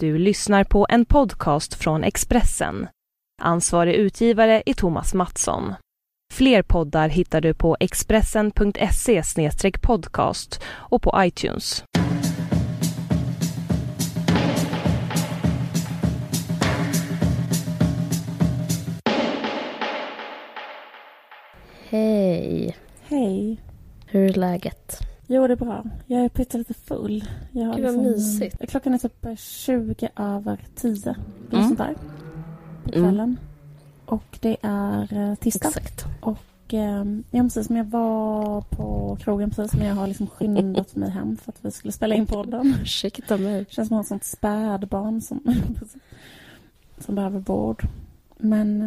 [0.00, 2.88] Du lyssnar på en podcast från Expressen.
[3.42, 5.74] Ansvarig utgivare är Thomas Mattsson.
[6.34, 9.22] Fler poddar hittar du på expressen.se
[9.82, 11.84] podcast och på iTunes.
[21.88, 22.76] Hej.
[23.02, 23.62] Hej.
[24.06, 25.07] Hur är läget?
[25.30, 25.84] Jo, det är bra.
[26.06, 27.24] Jag är pyttelite full.
[27.52, 28.70] Jag har Gud, vad mysigt.
[28.70, 31.14] Klockan är typ 20 över 10.
[31.52, 31.64] Mm.
[31.64, 31.94] Sånt där.
[32.84, 33.04] På Mm.
[33.08, 33.36] kvällen.
[34.06, 35.68] Och det är eh, tisdag.
[35.68, 36.04] Exakt.
[36.20, 37.68] Och eh, ja, precis.
[37.68, 39.78] Men jag var på krogen precis.
[39.78, 42.74] Men jag har liksom skyndat mig hem för att vi skulle spela in podden.
[42.82, 43.64] Ursäkta mig.
[43.64, 45.40] Det känns som att ha ett sånt spädbarn som,
[46.98, 47.82] som behöver vård.
[48.38, 48.82] Men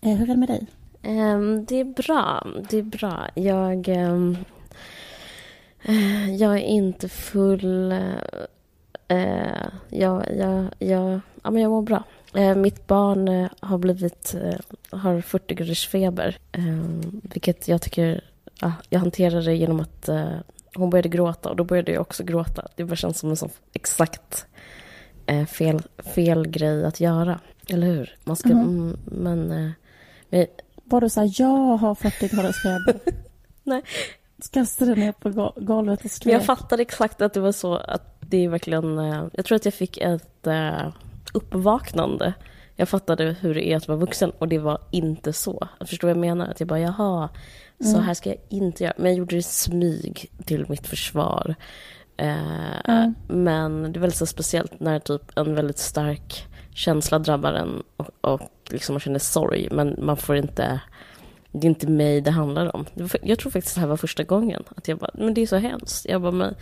[0.00, 0.66] eh, hur är det med dig?
[1.02, 2.46] Ehm, det är bra.
[2.70, 3.28] Det är bra.
[3.34, 3.88] Jag...
[3.88, 4.38] ehm, eh,
[6.38, 7.92] jag är inte full.
[9.12, 12.04] Uh, jag, jag, jag, ja, men jag mår bra.
[12.34, 14.34] Eh, mitt barn eh, har blivit...
[14.34, 16.38] eh, har 40 graders feber.
[17.22, 18.24] vilket jag tycker...
[18.60, 20.36] ja, jag hanterar det genom att eh,
[20.74, 22.68] hon började gråta och då började jag också gråta.
[22.76, 24.46] Det bara känns som en sån exakt
[25.26, 25.82] eh, fel,
[26.14, 27.40] fel grej att göra.
[27.68, 28.16] Eller hur?
[28.24, 28.48] Man ska...
[28.48, 28.58] Mhm.
[28.62, 29.50] Mm, men...
[29.50, 29.70] eh,
[30.30, 30.46] men
[30.84, 33.00] Var du så här, jag har 40 graders feber?
[33.62, 33.82] Nej.
[34.48, 36.34] Kastade ner på go- golvet och skrek.
[36.34, 38.98] jag fattade exakt att det var så att det är verkligen...
[38.98, 40.88] eh, Jag tror att jag fick ett eh,
[41.32, 42.32] uppvaknande.
[42.76, 45.68] Jag fattade hur det är att vara vuxen och det var inte så.
[45.78, 46.46] Jag förstår vad jag menar?
[46.50, 47.28] Att jag bara, jaha,
[47.80, 48.02] så Mm.
[48.02, 48.94] här ska jag inte göra.
[48.96, 51.54] Men jag gjorde det smyg till mitt försvar.
[52.16, 53.14] Eh, Mm.
[53.28, 58.08] Men det är väldigt så speciellt när typ en väldigt stark känsla drabbar en och,
[58.20, 59.68] och liksom man känner sorg.
[59.70, 60.80] Men man får inte...
[61.52, 62.86] Det är inte mig det handlar om.
[63.22, 64.62] Jag tror faktiskt det här var första gången.
[64.76, 66.06] Att jag bara, men det är så hemskt.
[66.08, 66.54] Jag bara, men,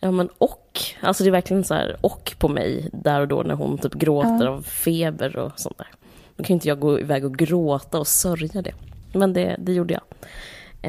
[0.00, 0.80] ja men och.
[1.00, 3.94] Alltså det är verkligen så här och på mig där och då när hon typ
[3.94, 4.48] gråter Ja.
[4.50, 5.88] av feber och sånt där.
[6.36, 8.74] Då kan inte jag gå iväg och gråta och sörja det.
[9.14, 10.02] Men det, det gjorde jag.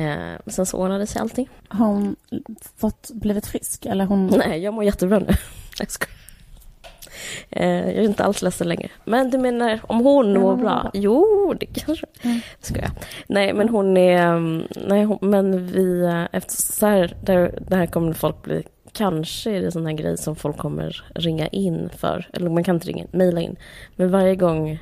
[0.03, 1.49] Eh, sen så ordnade sig allting.
[1.67, 2.15] Har hon
[2.77, 3.85] fått, blivit frisk?
[3.85, 4.27] Eller hon...
[4.27, 5.27] Nej, jag mår jättebra nu.
[5.79, 6.22] Jag skojar.
[7.49, 8.89] Eh, jag är inte alls ledsen längre.
[9.05, 10.91] Men du menar om hon mår bra?
[10.93, 12.05] Jo, det kanske...
[12.21, 12.39] Mm.
[12.59, 12.91] Ska jag.
[13.27, 14.27] Nej, men hon är...
[14.27, 16.01] mm, Nej, hon, men vi...
[16.03, 18.63] eh, Efter så här, där, det här kommer folk bli...
[18.91, 22.29] Kanske är det sån här grej som folk kommer ringa in för.
[22.33, 23.55] Eller man kan inte ringa in, mejla in.
[23.95, 24.79] Men varje gång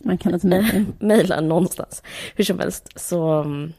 [0.00, 0.92] Man kan inte mejla in.
[0.98, 2.02] mejla någonstans.
[2.36, 3.72] Hur som helst, så mm,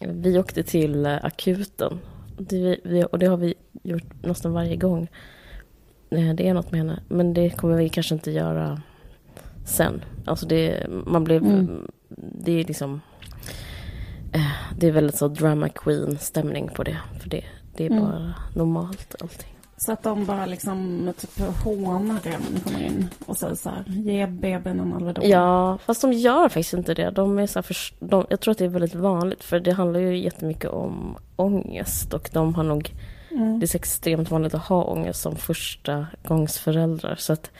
[0.00, 2.00] vi åkte till eh, akuten.
[2.38, 5.08] Det, och det har vi gjort nästan varje gång.
[6.10, 7.00] Eh, Det är något med henne.
[7.08, 8.80] Men det kommer vi kanske inte göra
[9.64, 10.04] sen.
[10.26, 11.90] Alltså det, man blev, Mm.
[12.44, 13.00] det är liksom,
[14.32, 16.96] eh, det är väldigt så drama queen stämning på det.
[17.20, 17.44] För det,
[17.76, 18.02] det är Mm.
[18.04, 19.48] bara normalt allting.
[19.76, 23.68] Så att de bara liksom typ hånar det när ni kommer in och säger så
[23.70, 25.28] här, ge bebisen en Alvedon.
[25.28, 27.10] Ja, fast de gör faktiskt inte det.
[27.10, 29.72] De är så här för, de, jag tror att det är väldigt vanligt för det
[29.72, 32.90] handlar ju jättemycket om ångest och de har nog,
[33.30, 33.60] Mm.
[33.60, 37.16] det är så extremt vanligt att ha ångest som första gångs föräldrar.
[37.18, 37.50] Så att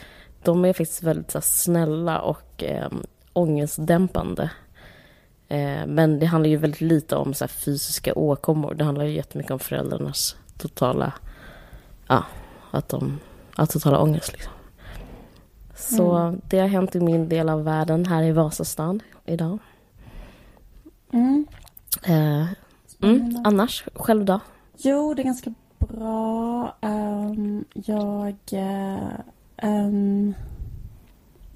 [0.43, 2.89] de är faktiskt väldigt så här, snälla och eh,
[3.33, 4.51] ångestdämpande.
[5.49, 8.75] Eh, men det handlar ju väldigt lite om så här, fysiska åkommor.
[8.75, 11.13] Det handlar ju jättemycket om föräldrarnas totala,
[12.07, 12.25] ja,
[12.71, 13.19] att de
[13.55, 14.53] har totala ångest liksom.
[15.75, 16.41] Så Mm.
[16.49, 19.59] det har hänt i min del av världen här i Vasastan idag.
[21.13, 21.47] Mm.
[22.03, 22.47] Eh,
[23.03, 24.41] mm, annars, själv då?
[24.83, 26.75] Jo, det är ganska bra.
[26.81, 28.37] Ehm, jag...
[29.57, 30.35] ehm,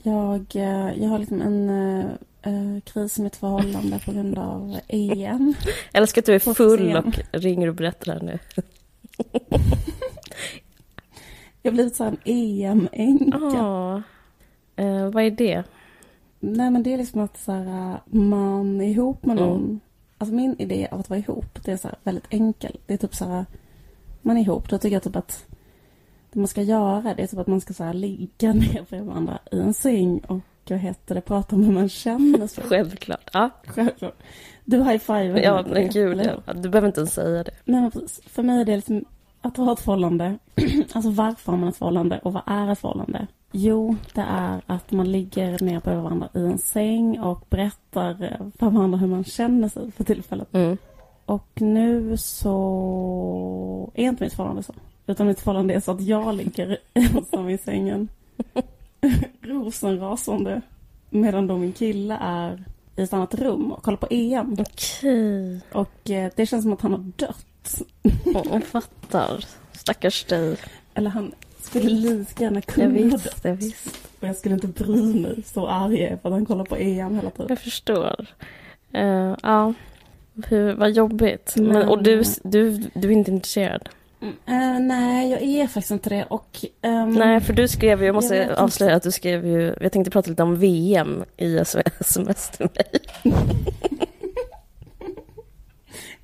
[0.02, 1.68] jag, eh, jag har liksom en
[2.42, 5.54] eh, kris i mitt förhållande på grund av EM.
[5.92, 8.38] Eller ska du är full och ringer och berättar här nu?
[11.62, 13.38] Jag har blivit så här en EM-änka.
[13.40, 14.02] Ja.
[14.76, 15.64] Eh, vad är det?
[16.40, 19.80] Nej, men det är liksom att så här, man är ihop med Mm.
[20.22, 22.78] Alltså min idé av att vara ihop, det är så väldigt enkel.
[22.86, 23.46] Det är typ så här,
[24.22, 25.46] man är ihop, då tycker jag typ att
[26.32, 29.08] det man ska göra, det är typ att man ska så här ligga ner bredvid
[29.08, 30.38] varandra i en säng och
[30.68, 32.64] vad heter det, prata om hur man känner sig.
[32.68, 33.30] Självklart.
[33.32, 34.22] Ja, Självklart.
[34.64, 36.30] Du high-fivar ja men gud.
[36.46, 36.52] ja.
[36.52, 37.54] Du behöver inte ens säga det.
[37.64, 37.90] Nej.
[38.26, 39.04] För mig är det liksom
[39.40, 40.38] att ha ett förhållande.
[40.92, 43.26] alltså varför har man ett förhållande och vad är ett förhållande?
[43.52, 48.46] Jo, det är att man ligger ner bredvid varandra i en säng och berättar eh,
[48.58, 50.54] för varandra hur man känner sig för tillfället.
[50.54, 50.76] Mm.
[51.26, 54.74] Och nu så är inte mitt förhållande så.
[55.06, 58.08] Utan mitt förhållande är så att jag ligger ensam i sängen.
[59.40, 60.60] rosenrasande.
[61.10, 62.64] Medan då min kille är
[62.96, 64.56] i ett annat rum och kollar på EM.
[64.58, 65.60] Okej.
[65.72, 67.82] Och eh, det känns som att han har dött.
[68.34, 69.44] Jag fattar.
[69.72, 70.56] Stackars dig.
[70.94, 71.32] Eller han
[71.62, 73.40] Skulle lika gärna Jag kunna ha visst, dött.
[73.42, 74.08] jag visst.
[74.20, 76.76] Och jag skulle inte bry mig så arg jag är för att han kollar på
[76.76, 77.46] EM hela tiden.
[77.48, 78.26] Jag förstår.
[78.92, 79.74] Eh, ja,
[80.48, 81.52] Hur, vad jobbigt.
[81.56, 83.88] Men, Men- och du, du, du är inte intresserad?
[84.46, 86.24] Eh, nej, jag är faktiskt inte det.
[86.24, 89.74] Och, ehm, Nej, för du skrev ju, jag måste Jag avslöja att du skrev ju,
[89.80, 93.00] jag tänkte prata lite om VM i sms till mig.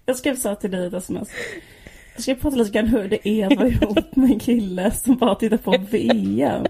[0.07, 1.29] Jag skrev så till dig i ett sms.
[2.19, 5.17] Jag ska prata lite grann hur det är att vara ihop med en kille som
[5.17, 6.65] bara tittar på VM.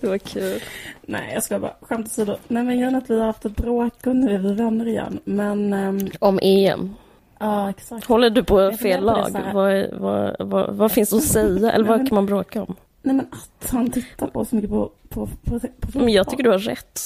[0.00, 0.60] Det var kul.
[1.02, 2.36] Nej, jag ska bara skämt åsido.
[2.48, 4.88] Nej, men grejen är att vi har haft ett bråk och nu är vi vänner
[4.88, 5.18] igen.
[5.24, 6.94] Men, ehm, Om EM.
[7.38, 8.06] ja exakt.
[8.06, 9.30] Håller du på Jag fel funderar på det lag?
[9.32, 9.52] så här.
[9.52, 10.00] Vad,
[10.38, 11.72] vad, vad, vad finns att säga?
[11.72, 12.76] Eller vad kan man bråka om?
[13.02, 16.02] Nej, men att han tittar på så mycket på, på, på, på fotboll.
[16.04, 17.00] Men jag tycker du har rätt.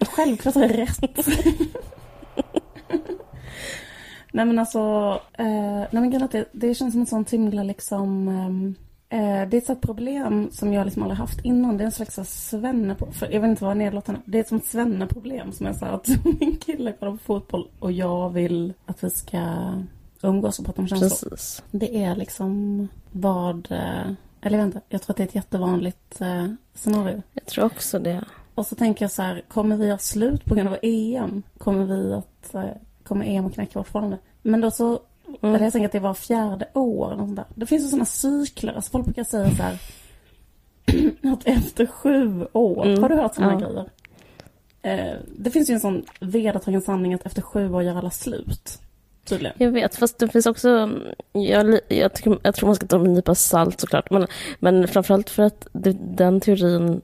[0.00, 1.26] Självklart har jag rätt.
[4.32, 4.80] nej men alltså,
[5.32, 8.74] eh, nej men att det, det känns som ett sånt himla liksom, ehm,
[9.08, 11.76] eh, det är ett sånt problem som jag liksom aldrig haft innan.
[11.76, 14.42] Det är en slags så här svenne, för jag vet inte vad nedlåtande Det är
[14.42, 16.08] ett sånt svenneproblem som är så att
[16.40, 19.38] min kille kollar på fotboll och jag vill att vi ska
[20.22, 21.30] umgås och prata om känslor.
[21.30, 21.62] Precis.
[21.70, 26.46] Det är liksom vad, eh, eller inte, jag tror att det är ett jättevanligt eh,
[26.74, 27.22] scenario.
[27.32, 28.24] Jag tror också det.
[28.54, 31.42] Och så tänker jag så här, kommer vi ha slut på grund av EM?
[31.58, 32.64] Kommer vi att, eh,
[33.08, 34.18] kommer EM att knäcka vårt förhållande?
[34.42, 35.00] Men då så,
[35.42, 35.54] Mm.
[35.54, 37.44] eller jag tänker att det var fjärde år något där.
[37.54, 39.78] Det finns ju sådana cykler, alltså folk brukar säga så här,
[41.32, 43.02] att efter sju år, Mm.
[43.02, 43.58] har du hört sådana Ja.
[43.68, 43.90] grejer?
[44.82, 48.78] Eh, det finns ju en sån vedertagen sanning att efter sju år gör alla slut.
[49.24, 49.56] Tydligen.
[49.58, 50.90] Jag vet, fast det finns också...
[51.32, 54.10] Jag, jag, tycker, jag tror man ska ta en nypa salt såklart.
[54.10, 54.26] Men,
[54.58, 57.00] men framförallt för att det, den teorin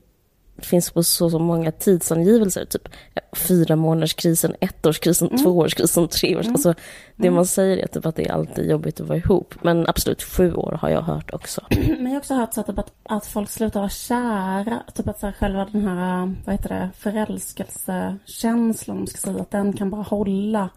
[0.59, 2.65] finns på så, så många tidsangivelser.
[2.65, 2.89] Typ
[3.33, 5.43] fyra månaders krisen, ettårskrisen, Mm.
[5.43, 6.45] tvåårskrisen, treårs...
[6.47, 6.55] Mm.
[6.55, 6.75] Alltså,
[7.17, 7.35] det Mm.
[7.35, 9.55] man säger är typ att det är alltid jobbigt att vara ihop.
[9.63, 11.61] Men absolut, sju år har jag hört också.
[11.71, 14.83] Men jag har också hört så att, typ att, att folk slutar vara kära.
[14.95, 19.43] Typ att så här, själva den här, vad heter det, förälskelsekänslan, om man ska säga,
[19.43, 20.69] att den kan bara hålla.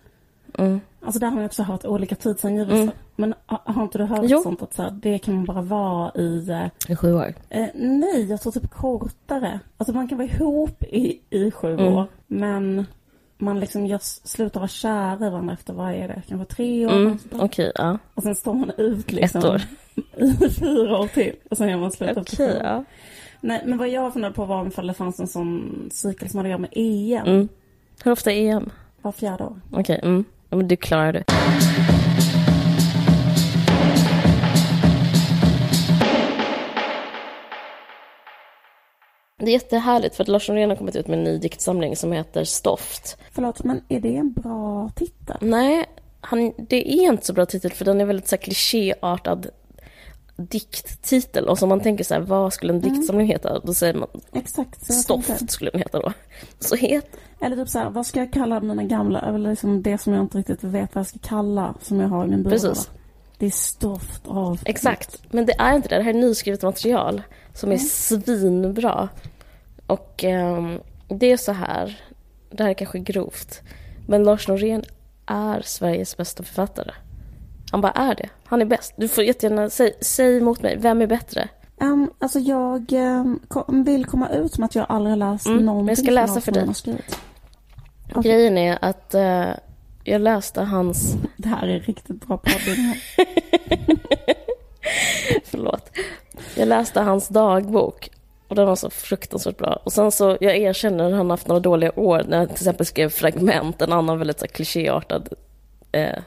[0.57, 0.79] Mm.
[1.01, 2.81] Alltså där har jag också hört olika tidsangivelser.
[2.81, 2.93] Mm.
[3.15, 4.41] Men ha- har inte du hört Jo.
[4.43, 6.51] sånt att så här, det kan man bara vara i...
[6.89, 7.33] I sju år.
[7.49, 9.59] eh, nej, jag tror typ kortare.
[9.77, 11.93] Alltså man kan vara ihop i, i sju Mm.
[11.93, 12.05] år.
[12.27, 12.85] Men
[13.37, 16.91] man liksom just slutar vara kära i varandra efter, vad är det, kanske tre år?
[16.91, 17.17] Mm.
[17.31, 17.97] Okej, ja.
[18.13, 19.39] Och sen står man ut liksom.
[19.39, 19.61] Ett år.
[20.45, 21.33] I fyra år till.
[21.51, 22.83] Och sen är man slut efter Okej, sju ja.
[23.41, 26.47] Nej, men vad jag funderade på var om det fanns en sån cykel som hade
[26.47, 27.27] att göra med EM.
[27.35, 27.47] Mm.
[28.03, 28.69] Hur ofta är EM?
[29.01, 29.61] Var fjärde år.
[29.71, 30.25] Okej, mm.
[30.49, 31.23] Ja, men du klarar det.
[39.39, 42.11] Det är jättehärligt för att Lars Norén har kommit ut med en ny diktsamling som
[42.11, 43.17] heter Stoft.
[43.31, 45.37] Förlåt, men är det en bra titel?
[45.41, 45.85] Nej,
[46.21, 49.47] han, det är inte så bra titel för den är väldigt så här klichéartad
[50.37, 51.47] dikttitel.
[51.47, 53.59] Och så man tänker så här, vad skulle en diktsamling heta?
[53.59, 54.93] Då säger man Exakt.
[54.93, 56.13] Stoft skulle den heta då.
[56.59, 57.07] Så het,
[57.41, 60.23] Eller typ så här, vad ska jag kalla mina gamla, eller liksom det som jag
[60.23, 62.69] inte riktigt vet vad jag ska kalla, som jag har i min byrålåda.
[62.69, 62.89] Precis.
[63.37, 64.59] Det är stoft av...
[64.65, 65.97] Exakt, men det är inte det.
[65.97, 67.21] Det här är nyskrivet material
[67.53, 67.87] som är Mm.
[67.87, 69.09] svinbra.
[69.87, 72.01] Och ehm, det är så här,
[72.51, 73.61] det här är kanske grovt,
[74.07, 74.83] men Lars Norén
[75.25, 76.91] är Sveriges bästa författare.
[77.71, 78.29] Han bara är det.
[78.45, 78.93] Han är bäst.
[78.97, 81.49] Du får jättegärna säga säg emot mig, vem är bättre?
[81.81, 85.57] Um, alltså jag um, kom, vill komma ut med att jag aldrig har läst Mm,
[85.57, 86.67] men någonting jag ska som läsa för dig.
[88.13, 88.31] Okej.
[88.31, 89.49] Grejen är att eh,
[90.03, 92.95] jag läste hans, Det här är riktigt bra podding.
[95.43, 95.91] förlåt,
[96.55, 98.09] jag läste hans dagbok
[98.47, 99.79] och den var så fruktansvärt bra.
[99.83, 102.85] Och sen så, jag erkänner att han haft några dåliga år när jag till exempel
[102.85, 105.29] skrev Fragment, en annan väldigt så här, klichéartad
[105.91, 106.19] eh,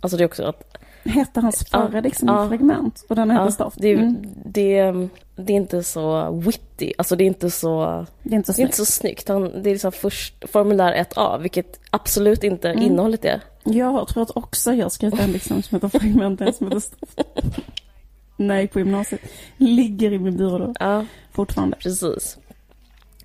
[0.00, 2.48] Alltså det är också att Hette hans förra ja.
[2.48, 3.76] Fragment och den ja, Stoft.
[3.80, 4.16] det, är- Mm.
[4.44, 4.92] det,
[5.36, 8.62] det är inte så witty, alltså det är inte så, Det är inte så det
[8.62, 9.28] är inte så snyggt.
[9.28, 12.82] Han, det är liksom först formulär 1A, vilket absolut inte Mm.
[12.84, 13.40] innehållet är.
[13.64, 17.20] Jag tror att också jag skrivit en diktsamling som heter Fragment, en som heter Stoft.
[18.36, 19.20] Nej, på gymnasiet.
[19.56, 21.76] Ligger i min byrå Ja, fortfarande.
[21.76, 22.38] precis.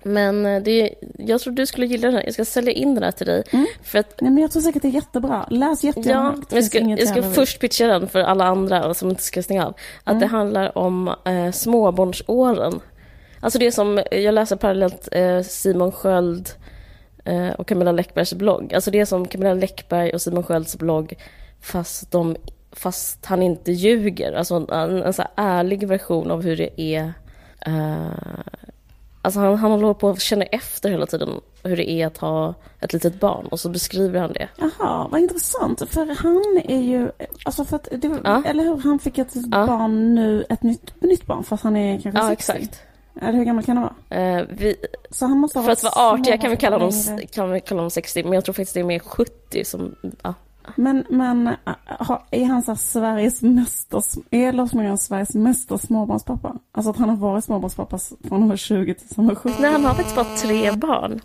[0.06, 2.24] Men eh, det, jag tror du skulle gilla den här.
[2.24, 3.42] Jag ska sälja in den här till dig.
[3.50, 3.66] Mm.
[3.82, 5.46] För att, Nej, men jag tror säkert det är jättebra.
[5.50, 9.22] Läs jättegärna ja, jag ska, jag ska först pitcha den för alla andra som inte
[9.22, 9.74] ska stänga av.
[10.04, 10.20] Att Mm.
[10.20, 12.80] det handlar om eh, småbarnsåren.
[13.40, 16.50] Alltså det som, jag läser parallellt eh, Simon Sköld
[17.24, 18.74] eh, och Camilla Läckbergs blogg.
[18.74, 21.14] Alltså det är som Camilla Läckberg och Simon Skölds blogg
[21.60, 22.36] fast, de,
[22.72, 24.32] fast han inte ljuger.
[24.32, 27.12] Alltså en, en så här ärlig version av hur det är.
[29.26, 32.54] Alltså han, han håller på att känna efter hela tiden hur det är att ha
[32.80, 34.48] ett litet barn och så beskriver han det.
[34.58, 35.82] Jaha, vad intressant.
[35.90, 37.10] För han är ju,
[37.44, 38.42] alltså för att, det, Ja.
[38.46, 38.76] eller hur?
[38.76, 39.66] Han fick ett Ja.
[39.66, 42.52] barn nu, ett nytt, nytt barn fast han är kanske Ja, 60.
[42.52, 42.80] exakt.
[43.20, 44.20] Eller hur gammal kan han vara?
[44.38, 44.76] Eh, vi,
[45.10, 46.90] Så han måste ha för att vara artiga kan vi, kalla
[47.32, 49.94] kan vi kalla dem 60, men jag tror faktiskt det är mer 70 som...
[50.22, 50.34] Ja.
[50.76, 56.56] Men, men äh, är han så här Sveriges mesta, är Lars Norén Sveriges mesta småbarnspappa?
[56.72, 59.56] Alltså att han har varit småbarnspappa från han var 20 tills han var 70?
[59.60, 61.20] Nej, han har faktiskt bara tre barn.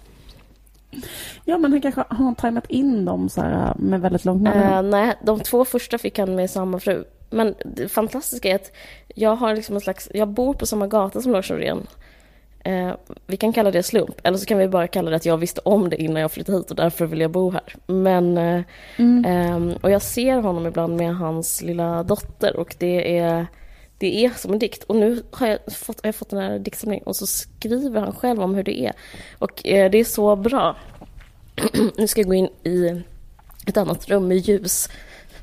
[1.45, 4.85] Ja, men han kanske har tajmat in dem så här med väldigt långt mellanrum.
[4.85, 7.03] Eh, nej, de två första fick han med samma fru.
[7.29, 8.71] Men det fantastiska är att
[9.15, 11.87] jag har liksom en slags, jag bor på samma gata som Lars Norén.
[12.63, 12.91] Eh,
[13.27, 15.61] vi kan kalla det slump, eller så kan vi bara kalla det att jag visste
[15.65, 17.75] om det innan jag flyttade hit och därför vill jag bo här.
[17.87, 18.61] Men, eh,
[18.97, 19.25] Mm.
[19.25, 23.47] ehm, och jag ser honom ibland med hans lilla dotter och det är,
[23.97, 24.83] det är som en dikt.
[24.83, 28.13] Och nu har jag fått, jag har fått den här diktsamlingen och så skriver han
[28.13, 28.93] själv om hur det är.
[29.37, 30.75] Och eh, det är så bra.
[31.97, 33.01] nu ska jag gå in i
[33.67, 34.89] ett annat rum med ljus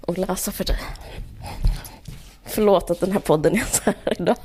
[0.01, 0.77] och läsa för dig.
[2.45, 4.37] Förlåt att den här podden är så här idag.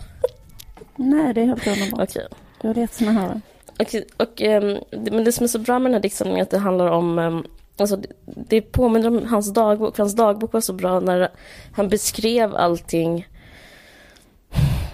[0.96, 2.10] Nej, det är helt underbart.
[2.10, 2.28] Okej.
[2.64, 3.42] Du har rätt att höra.
[3.80, 6.44] Och, och, ehm, det- men det som är så bra med den här diktsamlingen är
[6.44, 7.44] att det handlar om ehm,
[7.78, 11.32] Alltså det, det påminner om hans dagbok, hans dagbok var så bra när
[11.74, 13.28] han beskrev allting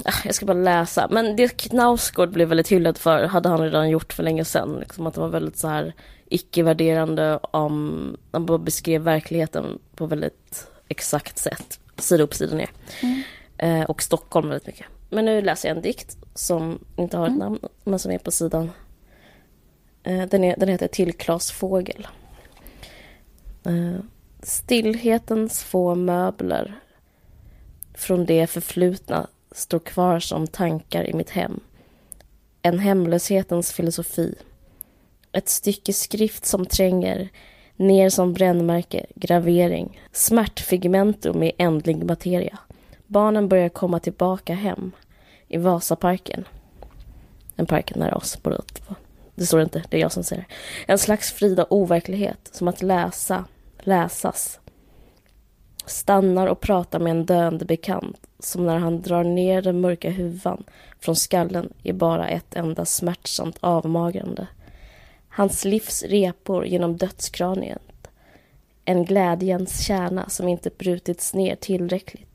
[0.05, 3.89] Ah, Jag ska bara läsa, men det Knausgård blev väldigt hyllad för hade han redan
[3.89, 4.77] gjort för länge sedan.
[4.79, 5.93] Liksom att det var väldigt så här
[6.29, 12.69] icke-värderande om, han bara beskrev verkligheten på väldigt exakt sätt, sida upp sida ner.
[13.01, 13.21] Mm.
[13.57, 14.85] Eh, och Stockholm väldigt mycket.
[15.09, 17.39] Men nu läser jag en dikt som inte har ett Mm.
[17.39, 18.71] namn, men som är på sidan.
[20.03, 22.07] Eh, den, är, den heter Till Klas Fågel.
[23.65, 23.99] Eh,
[24.43, 26.79] stillhetens få möbler
[27.93, 31.59] från det förflutna står kvar som tankar i mitt hem.
[32.61, 34.35] En hemlöshetens filosofi.
[35.31, 37.29] Ett stycke skrift som tränger
[37.75, 40.01] ner som brännmärke, gravering.
[40.11, 42.59] Smärtfigmentum i ändlig materia.
[43.09, 44.91] Barnen börjar komma tillbaka hem.
[45.47, 46.47] I Vasaparken.
[47.55, 48.95] En park nära oss båda två.
[49.35, 50.91] Det står inte, det är jag som säger det.
[50.91, 53.45] En slags frida overklighet, som att läsa,
[53.79, 54.59] läsas.
[55.85, 60.63] Stannar och pratar med en döende bekant, som när han drar ner den mörka huvan
[60.99, 64.47] från skallen i bara ett enda smärtsamt avmagrande.
[65.29, 68.07] Hans livs repor genom dödskraniet.
[68.85, 72.28] En glädjens kärna som inte brutits ner tillräckligt.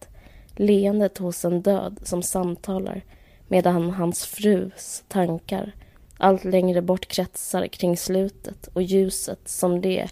[0.57, 3.05] Leendet hos en död som samtalar
[3.49, 5.73] medan hans frus tankar
[6.19, 10.09] allt längre bort kretsar kring slutet och ljuset som det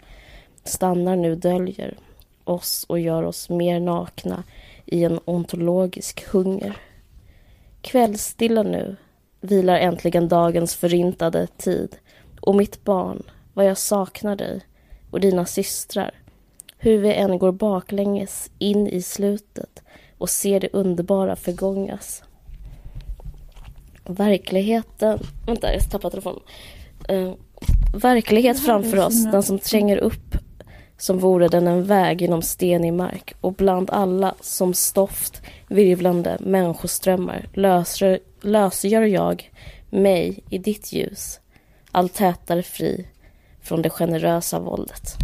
[0.65, 1.99] stannar nu döljer
[2.45, 4.45] oss och gör oss mer nakna
[4.87, 6.77] i en ontologisk hunger.
[7.81, 8.97] Kvällsstilla nu
[9.41, 11.97] vilar äntligen dagens förintade tid
[12.41, 13.23] och mitt barn,
[13.55, 14.61] vad jag saknar dig
[15.11, 16.15] och dina systrar.
[16.79, 19.83] Hur vi än går baklänges in i slutet
[20.23, 22.23] och ser det underbara förgångas.
[24.05, 25.19] Verkligheten...
[25.47, 26.41] Vänta, jag tappade telefonen.
[27.11, 27.35] Uh,
[27.95, 30.37] verklighet framför oss, den som tränger upp
[30.99, 37.49] som vore den en väg genom stenig mark och bland alla som stoft virvlande människoströmmar
[37.55, 39.51] lösgör, lösgör jag
[39.91, 41.41] mig i ditt ljus
[41.91, 43.07] allt tätare fri
[43.63, 45.17] från det generösa våldet.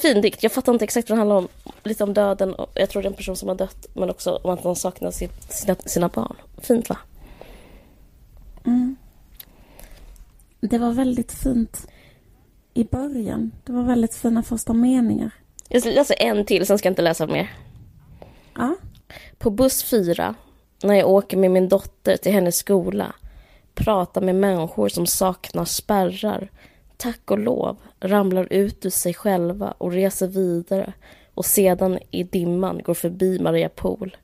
[0.00, 0.42] Fin dikt.
[0.42, 1.48] Jag fattar inte exakt vad den handlar om.
[1.82, 2.54] Lite om döden.
[2.54, 4.76] Och jag tror det är en person som har dött men också om att de
[4.76, 6.36] saknar sitt, sina, sina barn.
[6.58, 6.98] Fint va?
[8.66, 8.96] Mm.
[10.60, 11.86] Det var väldigt fint
[12.74, 13.52] i början.
[13.64, 15.30] Det var väldigt fina första meningar.
[15.68, 17.52] Jag läser en till, sen ska jag inte läsa mer.
[18.54, 18.76] Ja.
[19.38, 20.34] På buss 4,
[20.82, 23.14] när jag åker med min dotter till hennes skola,
[23.74, 26.50] pratar med människor som saknar spärrar,
[27.00, 30.92] tack och lov, ramlar ut ur sig själva och reser vidare
[31.34, 34.16] och sedan i dimman går förbi Maria Pool.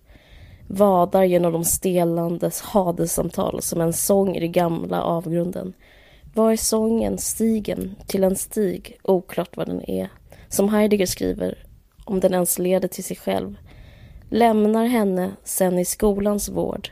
[0.66, 5.72] Vadar genom de stelandes hadesamtal som en sång i den gamla avgrunden.
[6.34, 10.08] Var är sången, stigen, till en stig, oklart vad den är.
[10.48, 11.64] Som Heidegger skriver,
[12.04, 13.56] om den ens leder till sig själv
[14.30, 16.90] lämnar henne sen i skolans vård,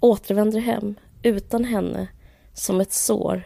[0.00, 2.08] återvänder hem utan henne
[2.54, 3.42] som ett sår,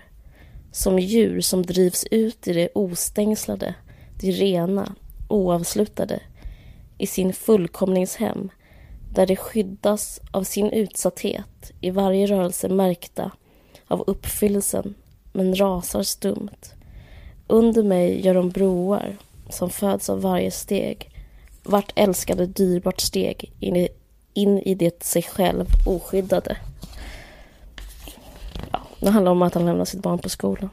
[0.74, 3.74] som djur som drivs ut i det ostängslade,
[4.20, 4.94] det rena,
[5.28, 6.20] oavslutade,
[6.98, 8.50] i sin fullkomningshem,
[9.14, 13.30] där det skyddas av sin utsatthet, i varje rörelse märkta
[13.88, 14.94] av uppfyllelsen,
[15.32, 16.74] men rasar stumt.
[17.46, 19.16] Under mig gör de broar
[19.50, 21.10] som föds av varje steg,
[21.62, 23.88] vart älskade dyrbart steg in i,
[24.32, 26.56] in i det sig själv oskyddade.
[29.04, 30.70] Det handlar om att han lämnar sitt barn på skolan.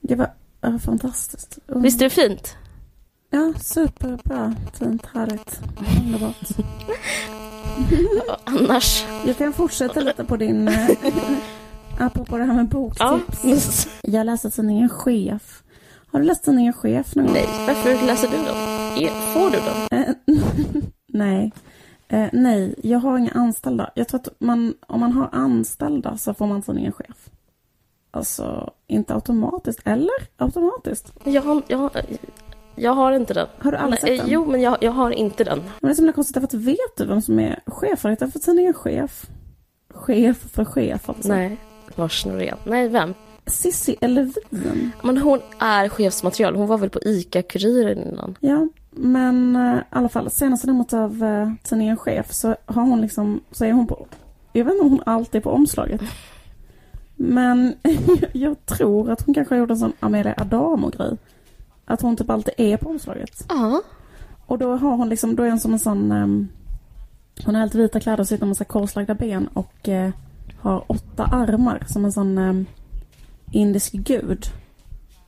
[0.00, 0.30] Det var
[0.60, 1.58] ja, fantastiskt.
[1.68, 1.82] Mm.
[1.82, 2.56] Visst är det fint?
[3.30, 4.54] Ja, superbra.
[4.78, 5.60] Fint, härligt,
[6.04, 6.48] underbart.
[8.44, 9.04] Annars?
[9.26, 10.68] Jag kan fortsätta lite på din...
[10.68, 10.88] eh,
[11.98, 13.18] apropå det här med Ja.
[13.26, 13.88] boktips.
[14.02, 15.62] Jag läste tidningen Chef.
[16.12, 17.34] Har du läst tidningen Chef någon gång?
[17.34, 19.10] Nej, varför läser du dem?
[19.34, 19.88] Får du dem?
[19.90, 20.14] Eh,
[21.08, 21.52] nej.
[22.12, 23.90] Eh, nej, jag har inga anställda.
[23.94, 27.30] Jag tror att man, om man har anställda så får man tidningen Chef.
[28.10, 29.80] Alltså, inte automatiskt.
[29.84, 31.12] Eller automatiskt.
[31.24, 31.92] Jag har, jag, har-
[32.76, 33.46] jag har inte den.
[33.58, 34.26] Har du aldrig sett den?
[34.30, 35.58] Jo, men jag, jag har inte den.
[35.58, 38.74] Men det är så himla konstigt, att vet du vem som är chefredaktör för tidningen
[38.74, 39.26] Chef?
[39.94, 41.28] Chef för chef alltså.
[41.28, 41.56] Nej.
[41.94, 42.56] Lars Norén.
[42.64, 43.14] Nej, vem?
[43.46, 44.92] Cissi Elvin.
[45.02, 46.56] Men hon är chefsmaterial.
[46.56, 48.36] Hon var väl på ICA-Kuriren innan?
[48.40, 53.00] Ja, men eh, i alla fall senaste numret av uh, tidningen Chef så har hon
[53.00, 54.06] liksom, så är hon på,
[54.52, 56.00] jag vet inte om hon alltid är på omslaget.
[57.16, 57.74] Men
[58.32, 61.16] jag tror att hon kanske har gjort en sån Amelia Adamo-grej.
[61.84, 63.44] Att hon typ alltid är på omslaget.
[63.48, 63.82] Ja.
[64.46, 66.48] Och då har hon liksom, då är hon som en sån, ehm,
[67.44, 70.10] hon har helt vita kläder och sitter med så korslagda ben och eh,
[70.60, 72.66] har åtta armar som en sån um,
[73.50, 74.46] indisk gud.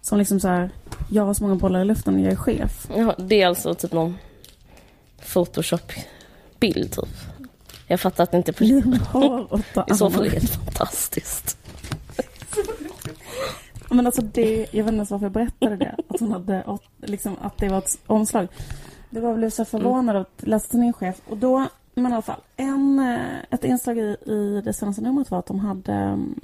[0.02, 0.70] Som liksom så här,
[1.10, 2.88] jag har så många bollar i luften och jag är chef.
[2.96, 3.14] ja.
[3.18, 4.18] Det är alltså typ någon
[5.32, 7.08] Photoshop-bild typ.
[7.86, 8.64] Jag fattar att det inte är på
[9.90, 11.58] I så fall är det fantastiskt.
[13.90, 15.96] Men alltså det, jag vet inte ens varför jag berättade det.
[16.08, 18.48] Att hon hade, liksom att det var ett omslag.
[19.10, 21.20] Det var väl så förvånad att läsa tidningen chef.
[21.28, 22.40] Och då, men i alla fall.
[22.56, 26.40] En, eh, ett inslag i, i det senaste numret var att de hade mm,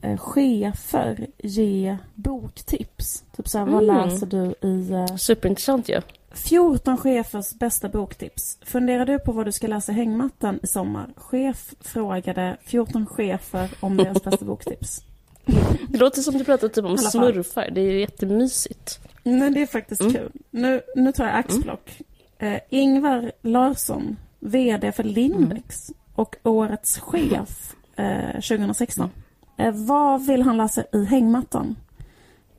[0.00, 3.24] eh, chefer ge boktips.
[3.36, 3.96] Typ så här, vad Mm.
[4.08, 4.90] läser du i...
[4.92, 6.00] eh, Superintressant ju.
[6.32, 8.58] 14 chefers bästa boktips.
[8.62, 11.10] Funderar du på vad du ska läsa i hängmattan i sommar?
[11.16, 15.02] Chef frågade 14 chefer om deras bästa boktips.
[15.88, 17.70] Det låter som du pratar typ om smurfar.
[17.72, 18.98] Det är ju jättemysigt.
[19.24, 20.12] Men det är faktiskt Mm.
[20.12, 20.32] kul.
[20.50, 22.00] Nu, nu tar jag axplock.
[22.38, 29.10] Eh, Ingvar Larsson, VD för Lindex och årets chef eh, 2016.
[29.58, 31.76] Eh, vad vill han läsa i hängmattan?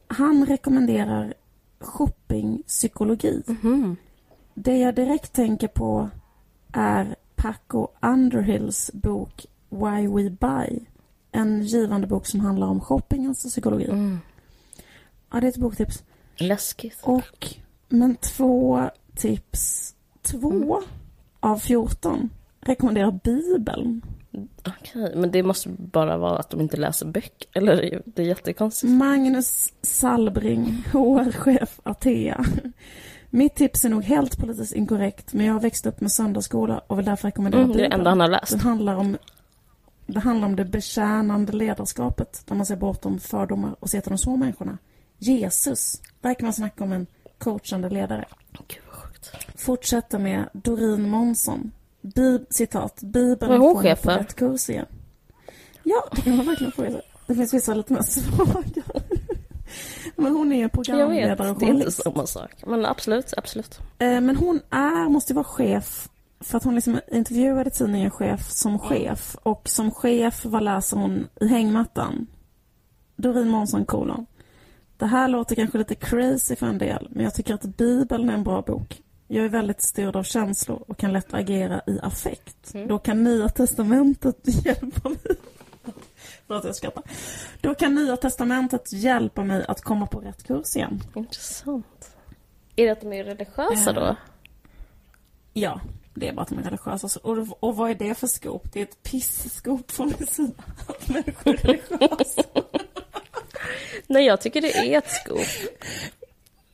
[0.07, 1.33] Han rekommenderar
[1.79, 3.43] shoppingpsykologi.
[3.47, 3.95] Mhm.
[4.53, 6.09] Det jag direkt tänker på
[6.73, 10.79] är Paco Underhills bok Why We Buy.
[11.31, 13.85] En givande bok som handlar om shoppingens psykologi.
[13.85, 14.19] Mm.
[15.31, 16.03] Ja, det är ett boktips.
[16.37, 16.99] Läskigt.
[17.03, 17.55] Och,
[17.89, 19.95] men två tips.
[20.21, 20.83] Två Mm.
[21.39, 22.29] av 14
[22.61, 24.01] rekommenderar Bibeln.
[24.67, 27.49] Okej, men det måste bara vara att de inte läser böcker.
[27.53, 28.93] Eller det är- jättekonstigt.
[28.93, 32.45] Magnus Salbring, HR-chef Atea.
[33.29, 36.97] Mitt tips är nog helt politiskt inkorrekt, men jag har växt upp med söndagsskola och
[36.99, 38.51] vill därför rekommendera Mm, det är det enda han har läst.
[38.51, 39.17] Det handlar om
[40.07, 44.17] det handlar om det betjänande ledarskapet där man ser bortom fördomar och ser till de
[44.17, 44.77] små människorna.
[45.17, 48.25] Jesus, där kan man snacka om en coachande ledare.
[48.67, 49.31] Gud vad sjukt.
[49.55, 51.71] Fortsätter med Doreen Månsson.
[52.01, 54.23] Bi- citat, Bibeln är hon chef för?
[54.23, 54.85] kurs igen.
[55.83, 57.01] Ja, det kan man verkligen fråga sig.
[57.27, 58.83] Det finns vissa lite mer svaga.
[60.15, 62.03] Men hon är programledare och det är inte journalist.
[62.03, 62.51] samma sak.
[62.67, 63.79] Men absolut, absolut.
[63.99, 66.09] Eh, Men hon är, måste ju vara chef
[66.39, 69.35] för att hon liksom intervjuade tidningen chef som chef.
[69.43, 72.27] Och som chef, vad läser hon i hängmattan?
[73.15, 74.25] Doreen Månsson kolon.
[74.97, 78.33] Det här låter kanske lite crazy för en del, men jag tycker att Bibeln är
[78.33, 79.01] en bra bok.
[79.31, 82.73] Jag är väldigt styrd av känslor och kan lätt agera i affekt.
[82.73, 82.87] Mm.
[82.87, 85.37] Då kan Nya Testamentet hjälpa mig.
[86.47, 87.03] Förlåt, jag skrattar.
[87.61, 91.03] Då kan Nya Testamentet hjälpa mig att komma på rätt kurs igen.
[91.15, 92.15] Intressant.
[92.75, 94.15] Är det att de är religiösa då?
[95.53, 95.81] Ja,
[96.13, 97.19] det är bara att de är religiösa.
[97.23, 98.73] Och, och vad är det för skop?
[98.73, 100.63] Det är ett pisskop från min sida.
[100.87, 102.43] Att människor är religiösa.
[104.07, 105.47] Nej, jag tycker det är ett skop.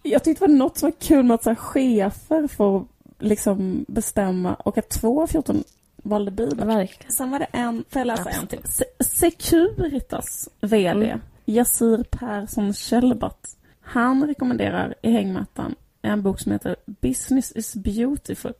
[0.06, 2.86] Jag tyckte det var något som var kul med att så här, chefer får
[3.20, 5.64] liksom bestämma och att två av 14
[5.96, 6.68] valde Bibeln.
[6.68, 7.12] Verkligen.
[7.12, 8.60] Sen var det en, får jag läsa en till?
[8.64, 11.22] Se- Securitas VD, Mm.
[11.46, 13.58] Yassir Persson Kjellbat.
[13.82, 18.54] Han rekommenderar i hängmattan en bok som heter Business is beautiful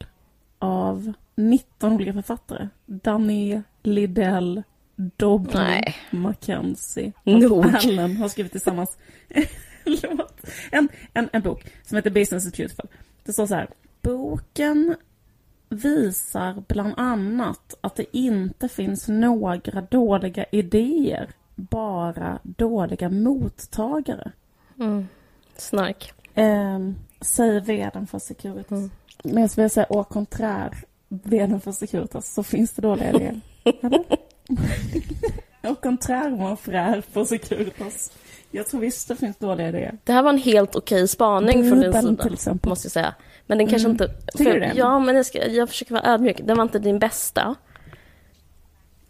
[0.60, 2.68] av 19 olika författare.
[2.86, 4.64] Danny Lidell,
[4.96, 5.96] Dobby, Nej.
[6.12, 8.98] Mackenzie och Allen har skrivit tillsammans
[10.18, 10.42] Låt.
[10.72, 12.88] en, en, en bok som heter Business is beautiful.
[13.24, 13.70] Det står så här.
[14.02, 14.96] Boken
[15.70, 24.32] visar bland annat att det inte finns några dåliga idéer, bara dåliga mottagare.
[24.80, 25.08] Mm.
[25.58, 26.14] Snark.
[26.36, 28.72] Ehm, säger vdn för Securitas.
[28.72, 28.90] Mm.
[29.24, 30.76] Men jag skulle vilja säga au contraire,
[31.08, 33.42] vdn för Securitas, så finns det dåliga idéer.
[33.64, 34.06] Eller?
[35.72, 38.12] Och contraire frär på Securitas.
[38.56, 39.98] Jag tror visst det finns dåliga idéer.
[40.04, 42.70] Det här var en helt okej spaning från din Bibeln, sida, till exempel.
[42.70, 43.14] måste jag säga.
[43.48, 43.92] Men den kanske Mm.
[43.92, 44.08] inte...
[44.38, 44.72] Tycker du det?
[44.76, 46.42] Ja, men jag, ska, jag försöker vara ödmjuk.
[46.44, 47.56] Den var inte din bästa.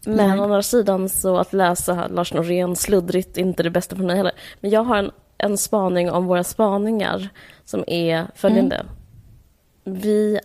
[0.06, 0.40] Men Nej.
[0.40, 4.18] å andra sidan så att läsa Lars Norén sluddrigt är inte det bästa för mig
[4.18, 4.32] heller.
[4.62, 7.30] Men jag har en, en spaning om våra spaningar
[7.66, 8.76] som är följande.
[8.76, 10.00] Mm.
[10.02, 10.40] Vi...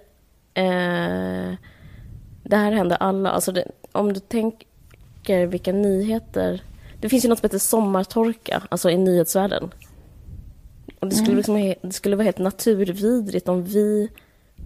[0.54, 1.54] Eh,
[2.44, 3.30] det här händer alla.
[3.30, 6.62] Alltså det, om du tänker vilka nyheter...
[7.00, 9.70] Det finns ju något som heter sommartorka, alltså i nyhetsvärlden.
[11.00, 11.36] Och det skulle, Mm.
[11.36, 14.08] liksom, he- det skulle vara helt naturvidrigt om vi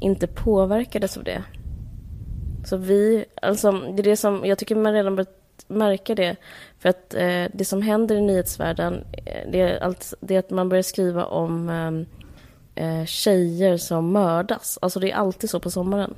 [0.00, 1.42] inte påverkades av det.
[2.64, 6.36] Så vi, alltså det är det som, jag tycker man redan börjat märka det.
[6.78, 10.50] För att eh, det som händer i nyhetsvärlden, eh, det är, allt, det är att
[10.50, 11.68] man börjar skriva om
[12.76, 14.78] eh, eh, tjejer som mördas.
[14.82, 16.14] Alltså det är alltid så på sommaren.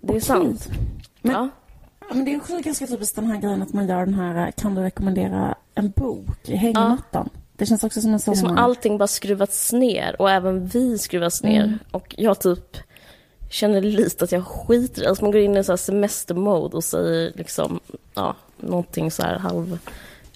[0.00, 0.20] Det är Okej.
[0.20, 0.68] sant.
[1.22, 1.48] Men- ja.
[2.10, 4.50] Ja, Men det är också ganska typiskt den här grejen att man gör den här
[4.50, 7.28] kan du rekommendera en bok i hängmattan.
[7.56, 10.98] Det känns också som en Det är som allting bara skruvats ner och även vi
[10.98, 11.64] skruvas ner.
[11.64, 11.78] Mm.
[11.90, 12.76] Och jag typ
[13.50, 16.84] känner lite att jag skiter i Alltså man går in i sån här semestermode och
[16.84, 17.80] säger liksom,
[18.14, 19.78] ja, någonting så här halv,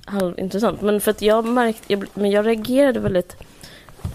[0.05, 0.83] halvintressant.
[0.83, 3.37] Men för att jag märkte, jag, men jag reagerade väldigt,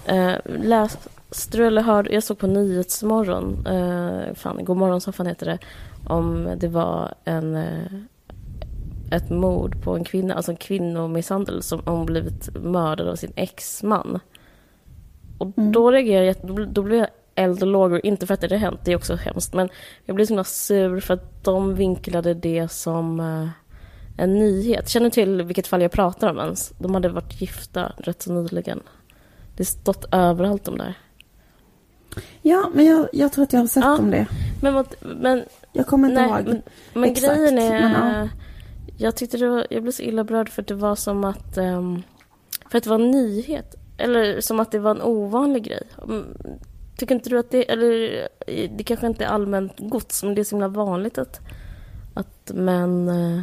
[0.05, 1.09] eh, läste
[1.51, 5.57] du eller hörde, jag såg på Nyhetsmorgon, eh, fan, Godmorgon så fan heter det,
[6.07, 7.91] om det var en eh,
[9.11, 14.19] ett mord på en kvinna, alltså en kvinnomisshandel som hon blivit mördad av sin exman.
[15.37, 15.71] Och Mm.
[15.71, 18.57] då reagerade jag, då, då blev jag eld och lågor, inte för att det hade
[18.57, 19.69] hänt, det är också hemskt, men
[20.05, 23.47] jag blev så himla sur för att de vinklade det som eh,
[24.17, 24.89] en nyhet.
[24.89, 26.73] Känner du till vilket fall jag pratar om ens?
[26.79, 28.79] De hade varit gifta rätt så nyligen.
[29.57, 30.97] Det stått överallt om det här.
[32.41, 33.97] Ja, men jag, jag tror att jag har sett Ja.
[33.97, 34.27] om det.
[34.61, 36.47] Men, men Jag kommer inte Nej, ihåg.
[36.47, 36.61] men,
[36.93, 37.81] men exakt, grejen är...
[37.81, 38.29] men ja.
[38.97, 41.57] Jag tyckte det var, jag blev så illa berörd för att det var som att...
[41.57, 42.01] ehm,
[42.69, 43.75] för att det var en nyhet.
[43.97, 45.81] Eller som att det var en ovanlig grej.
[46.03, 46.25] Mm,
[46.97, 47.71] Tycker inte du att det...
[47.71, 48.27] Eller
[48.77, 51.39] det kanske inte är allmänt gods, men det är så himla vanligt att,
[52.13, 53.09] att män...
[53.09, 53.41] eh,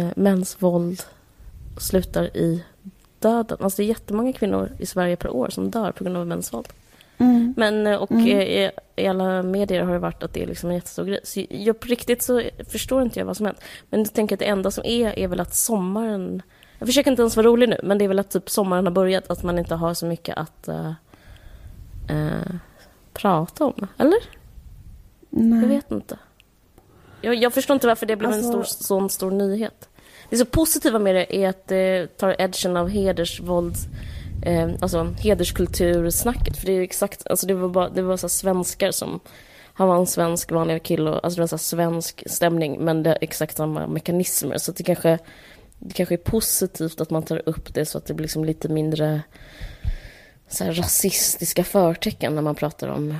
[0.00, 1.02] eh, mäns våld
[1.78, 2.64] slutar i
[3.18, 3.58] döden.
[3.60, 6.52] Alltså det är jättemånga kvinnor i Sverige per år som dör på grund av mäns
[6.52, 6.68] våld.
[7.20, 7.54] Mm.
[7.56, 8.26] Men, eh, och Mm.
[8.26, 11.20] eh, i, i alla medier har det varit att det är liksom en jättestor grej.
[11.24, 13.58] Så jag, på riktigt så förstår inte jag vad som hänt.
[13.90, 16.42] Men jag tänker att det enda som är, är väl att sommaren...
[16.78, 18.92] Jag försöker inte ens vara rolig nu, men det är väl att typ sommaren har
[18.92, 20.92] börjat, att man inte har så mycket att eh,
[22.08, 22.54] eh,
[23.12, 23.86] prata om.
[23.98, 24.18] Eller?
[25.30, 25.60] Nej.
[25.60, 26.18] Jag vet inte.
[27.20, 29.88] Jag, jag förstår inte varför det blev en Alltså- stor, sån stor nyhet.
[30.30, 33.74] Det så positiva med det är att det tar edgen av hedersvåld,
[34.42, 36.56] eh, alltså hederskultursnacket.
[36.56, 39.20] För det är exakt, alltså det var bara, det var så här svenskar som,
[39.74, 43.02] han var en svensk vanlig kille, och, alltså det var så här svensk stämning, men
[43.02, 44.58] det är exakt samma mekanismer.
[44.58, 45.18] Så det kanske,
[45.78, 48.68] det kanske är positivt att man tar upp det så att det blir liksom lite
[48.68, 49.22] mindre
[50.48, 53.16] så här rasistiska förtecken när man pratar om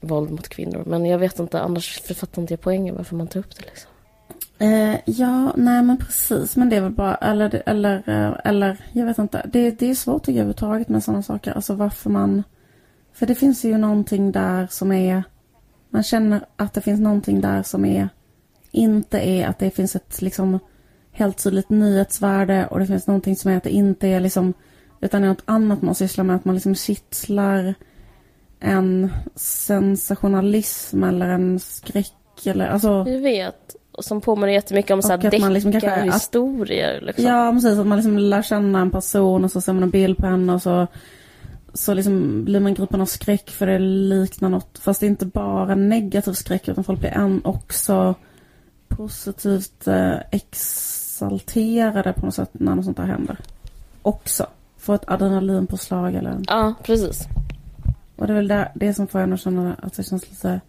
[0.00, 0.82] våld mot kvinnor.
[0.86, 3.64] Men jag vet inte, annars författar inte jag poängen varför man tar upp det.
[3.64, 3.91] Liksom.
[4.62, 6.56] Eh, ja, nej men precis.
[6.56, 9.46] Men det är väl bara, eller, eller, eh, eller jag vet inte.
[9.52, 11.52] Det, det är svårt tycker jag överhuvudtaget med sådana saker.
[11.52, 12.42] Alltså varför man...
[13.12, 15.22] För det finns ju någonting där som är...
[15.90, 18.08] Man känner att det finns någonting där som är...
[18.70, 20.58] Inte är att det finns ett liksom
[21.12, 24.54] helt tydligt nyhetsvärde och det finns någonting som är att det inte är liksom...
[25.00, 26.36] Utan det är något annat man sysslar med.
[26.36, 27.74] Att man liksom kittlar
[28.60, 33.04] en sensationalism eller en skräck eller alltså...
[33.08, 37.00] Jag vet, som påminner jättemycket om så här liksom deckarhistorier.
[37.00, 37.24] Liksom.
[37.24, 37.78] Ja, precis.
[37.78, 40.54] Att man liksom lär känna en person och så ser man en bild på henne
[40.54, 40.86] och så,
[41.74, 44.78] så liksom blir man gripen av skräck för det liknar något.
[44.78, 48.14] Fast det är inte bara negativ skräck utan folk blir än också
[48.88, 53.36] positivt eh, exalterade på något sätt när något sånt här händer.
[54.02, 54.46] Också.
[54.78, 56.40] Får ett adrenalinpåslag eller...
[56.46, 57.26] Ja, precis.
[58.16, 60.60] Och det är väl det, det som får en att känna att det känns lite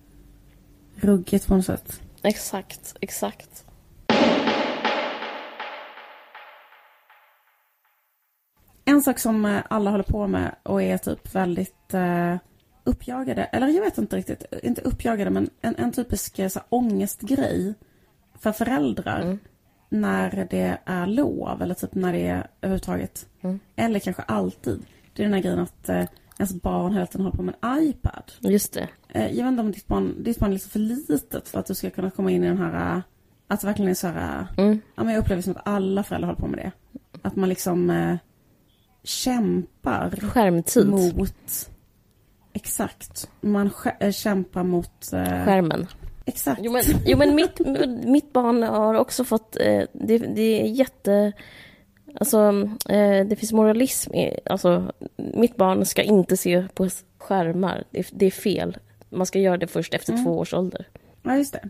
[0.96, 2.03] ruggigt på något sätt.
[2.24, 3.66] Exakt, exakt.
[8.86, 12.36] En sak som eh, alla håller på med och är typ väldigt eh,
[12.84, 16.66] uppjagade, eller jag vet inte riktigt, inte uppjagade men en, en typisk eh, så här,
[16.70, 17.74] ångestgrej
[18.40, 19.40] för föräldrar Mm.
[19.90, 23.60] när det är lov eller typ när det är överhuvudtaget, Mm.
[23.76, 24.86] eller kanske alltid.
[25.14, 26.06] Det är den här grejen att eh,
[26.40, 28.32] ens barn hela tiden håller på med en iPad.
[28.40, 28.88] Just det.
[29.13, 31.65] Eh, jag vet inte om ditt barn, ditt barn är lite för litet för att
[31.65, 33.02] du ska kunna komma in i den här, eh,
[33.47, 34.82] att det verkligen är så här, eh, Mm.
[34.95, 36.71] Ja, men jag upplever som att alla föräldrar håller på med det.
[37.21, 38.15] Att man liksom eh,
[39.04, 40.88] kämpar Skärmtid.
[40.88, 41.69] mot...
[42.54, 43.30] Exakt.
[43.41, 43.69] Man
[44.12, 45.13] kämpar mot...
[45.13, 45.88] Eh, Skärmen.
[46.26, 46.62] Exakt.
[46.63, 47.60] Jo men, jo, men mitt,
[48.06, 51.34] mitt barn har också fått, eh, det, det är jätte...
[52.19, 52.52] Alltså,
[53.30, 57.84] det finns moralism i, alltså, mitt barn ska inte se på skärmar.
[58.12, 58.78] Det är fel.
[59.13, 60.26] Man ska göra det först efter Mm.
[60.26, 60.88] två års ålder.
[61.23, 61.69] Ja, just det.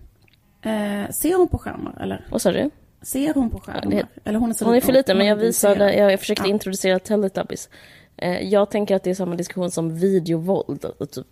[0.70, 2.26] Eh, ser hon på skärmar eller?
[2.32, 2.70] Vad sa du?
[3.02, 3.92] Ser hon på skärmar?
[3.92, 6.44] det- eller hon är så Hon är för liten, men jag visade, jag, jag försökte
[6.48, 6.50] Ja.
[6.50, 7.70] introducera Teletubbies.
[8.18, 10.86] Eh, jag tänker att det är samma diskussion som videovåld.
[11.12, 11.28] Typ.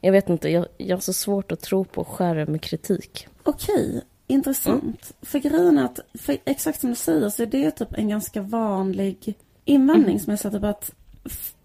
[0.00, 3.28] Jag vet inte, jag, jag har så svårt att tro på skärmkritik.
[3.42, 4.82] Okej, intressant.
[4.82, 4.96] Mm.
[5.22, 8.42] För grejen är att, för exakt som du säger, så är det typ en ganska
[8.42, 10.18] vanlig invändning Mm.
[10.18, 10.90] som är så typ att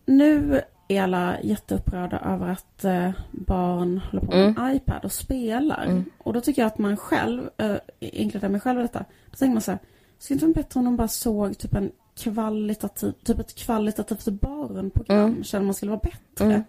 [0.06, 5.86] nu är alla jätteupprörda över att eh, barn håller på med en iPad och spelar.
[5.86, 6.06] Mm.
[6.18, 9.54] Och då tycker jag att man själv, äh, inkluderar mig själv i detta, då tänker
[9.54, 9.80] man så här,
[10.20, 15.20] skulle inte vara bättre om de bara såg typ en kvalitativ, typ ett kvalitativt barnprogram,
[15.30, 15.44] Mm.
[15.44, 16.46] känner man skulle vara bättre.
[16.46, 16.64] Mm.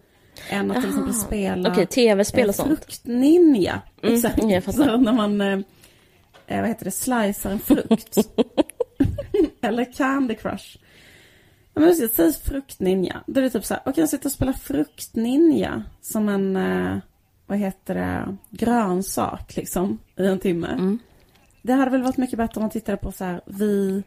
[0.50, 2.68] Än att till exempel spela Okej, tv-spel Eh, och sånt.
[2.68, 3.80] Fruktninja.
[4.02, 4.36] Mm, Exakt.
[4.64, 4.72] fattar.
[4.72, 5.58] så när man, eh,
[6.46, 8.18] eh, vad heter det, slicear en frukt.
[9.60, 10.76] Eller Candy Crush.
[11.74, 13.20] Ja, men säg fruktninja.
[13.26, 16.96] Då är det typ så här, okej jag sitter och spelar fruktninja som en, eh,
[17.46, 20.68] vad heter det, grönsak liksom i en timme.
[20.68, 20.98] Mm.
[21.62, 24.02] Det hade väl varit mycket bättre om man tittade på så här, vi,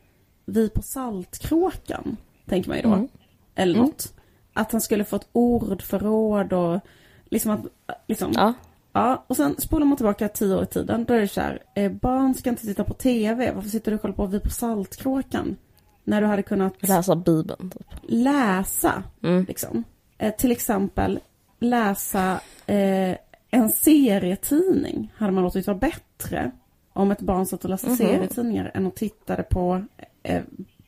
[0.46, 2.94] vi på Saltkråkan, tänker man ju då.
[2.94, 3.08] Mm.
[3.56, 3.86] Eller Mm.
[3.86, 4.14] något.
[4.54, 6.80] Att han skulle få ett ordförråd och
[7.26, 7.66] liksom att,
[8.08, 8.54] liksom, Ja,
[8.96, 11.06] Ja, och sen spolar man tillbaka tio år i tiden.
[11.06, 13.52] Då är det så här, eh, barn ska inte titta på TV.
[13.52, 15.58] Varför sitter du och kollar på Vi på Saltkråkan?
[16.04, 17.70] När du hade kunnat läsa Bibeln.
[17.70, 17.88] Typ.
[18.04, 19.46] läsa, Mm.
[19.48, 19.84] liksom.
[20.18, 21.20] Eh, till exempel
[21.60, 23.18] läsa eh,
[23.52, 25.14] en serietidning.
[25.18, 26.52] Hade man låtit vara bättre
[26.94, 27.98] om ett barn satt och läste Mhm.
[27.98, 29.84] serietidningar än och tittade på
[30.24, 30.44] eh,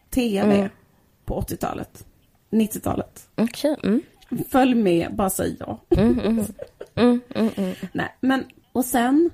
[0.09, 0.69] TV Mm.
[1.25, 2.05] på 80-talet.
[2.49, 3.29] 90-talet.
[3.35, 3.75] Okej.
[3.83, 4.01] Mm.
[4.49, 5.79] Följ med, bara säg ja.
[5.89, 6.45] Mm, mm,
[6.95, 7.73] mm, mm, mm.
[7.91, 9.29] Nej, men och sen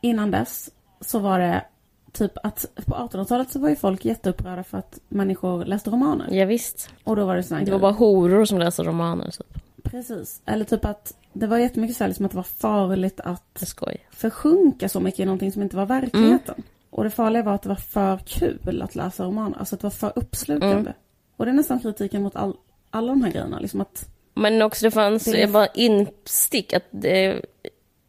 [0.00, 1.64] innan dess så var det
[2.12, 6.28] typ att på 1800-talet så var ju folk jätteupprörda för att människor läste romaner.
[6.30, 6.90] Ja, visst.
[7.04, 9.30] Och då var det såna Det var bara horor som läste romaner.
[9.30, 9.62] Typ.
[9.82, 10.42] Precis.
[10.46, 14.06] Eller typ att det var jättemycket så här liksom att det var farligt att skoj.
[14.10, 16.62] försjunka så mycket i någonting som inte var verkligheten.
[16.90, 19.58] Och det farliga var att det var för kul att läsa romaner.
[19.58, 20.76] Alltså att det var för uppslukande.
[20.76, 20.92] Mm.
[21.36, 22.54] Och det är nästan kritiken mot all,
[22.90, 23.60] alla de här grejerna.
[23.60, 27.44] Liksom att, Men också det fanns, Det det var instick att det,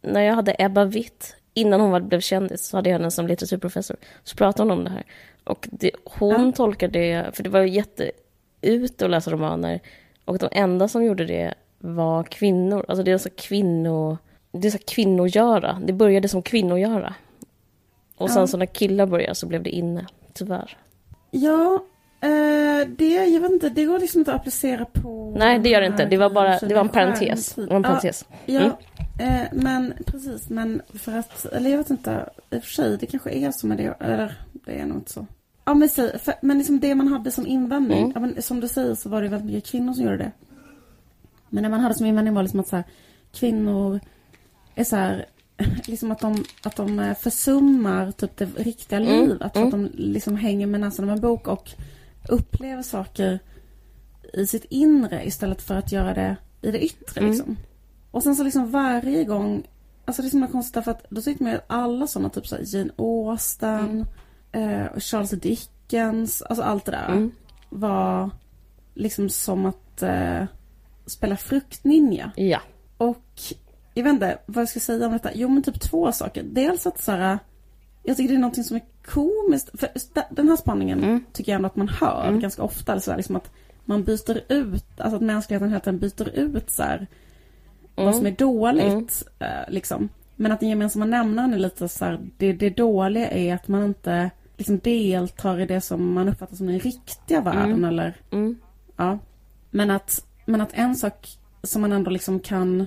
[0.02, 3.28] när jag hade Ebba Witt, innan hon var- blev kändis, så hade jag henne som
[3.28, 3.98] litteraturprofessor.
[4.24, 5.04] Så pratade hon om det här.
[5.44, 6.52] Och det, hon Ja.
[6.56, 8.12] tolkade det, för det var ju jätte
[8.62, 9.80] ut att läsa romaner.
[10.26, 12.86] Och de enda som gjorde det var kvinnor.
[12.88, 14.18] Alltså det är så kvinno...
[14.52, 15.82] Det är så kvinnogöra.
[15.86, 17.14] Det började som kvinnogöra.
[18.18, 18.48] Och sen Ja.
[18.48, 20.78] så när killar började så blev det inne, tyvärr.
[21.32, 21.84] ja,
[22.22, 25.36] eh, det, jag vet inte, det går liksom inte att applicera på...
[25.38, 26.06] Nej, det gör det inte.
[26.06, 27.54] Det var bara, det var en parentes.
[27.56, 28.26] Det var en parentes.
[28.46, 28.78] Ja,
[29.20, 29.34] Mm.
[29.42, 33.06] eh, men precis, men för att, eller jag vet inte, i och för sig, det
[33.06, 35.26] kanske är så med det, eller det är nog inte så.
[35.66, 38.12] Ja men, säg, för, men liksom det man hade som invändning, Mm.
[38.16, 40.32] ja, men, som du säger så var det väldigt mycket kvinnor som gjorde det.
[41.50, 42.86] Men det man hade som invändning var liksom att så här,
[43.34, 44.00] kvinnor
[44.76, 45.26] är så här,
[45.88, 49.54] liksom att de, att de eh, försummar typ det riktiga Mm, livet.
[49.54, 51.70] För att de liksom hänger med näsan av en bok och
[52.32, 53.40] upplever saker
[54.34, 57.22] i sitt inre istället för att göra det i det yttre.
[57.22, 57.32] Mm.
[57.32, 57.58] Liksom.
[58.12, 59.68] Och sen så liksom varje gång,
[60.06, 62.48] alltså det är så himla konstigt för att då tyckte man ju alla sådana typ
[62.48, 64.06] så här Jane Austen,
[64.52, 67.32] eh, och Charles Dickens, alltså allt det där Mm.
[67.70, 68.30] var
[68.94, 70.44] liksom som att eh,
[71.06, 72.32] spela fruktninja.
[72.36, 72.60] Ja.
[72.98, 73.42] Och
[73.94, 75.30] jag vet inte vad jag ska säga om detta.
[75.34, 76.44] Jo men typ två saker.
[76.44, 77.40] Dels att så här,
[78.04, 79.80] jag tycker det är någonting som är komiskt.
[79.80, 79.90] För
[80.30, 81.24] den här spaningen Mm.
[81.34, 82.40] tycker jag ändå att man hör Mm.
[82.40, 82.92] ganska ofta.
[82.92, 83.52] Eller så här, liksom att
[83.86, 87.08] man byter ut, alltså att mänskligheten hela tiden byter ut så här,
[87.96, 89.24] vad som är dåligt.
[89.40, 90.10] Eh, liksom.
[90.36, 93.84] Men att den gemensamma nämnaren är lite så här, det, det dåliga är att man
[93.86, 97.72] inte liksom deltar i det som man uppfattar som den riktiga världen.
[97.72, 97.84] Mm.
[97.86, 98.58] Eller, Mm.
[98.98, 99.20] ja.
[99.72, 101.28] men, att, men att en sak
[101.64, 102.86] som man ändå liksom kan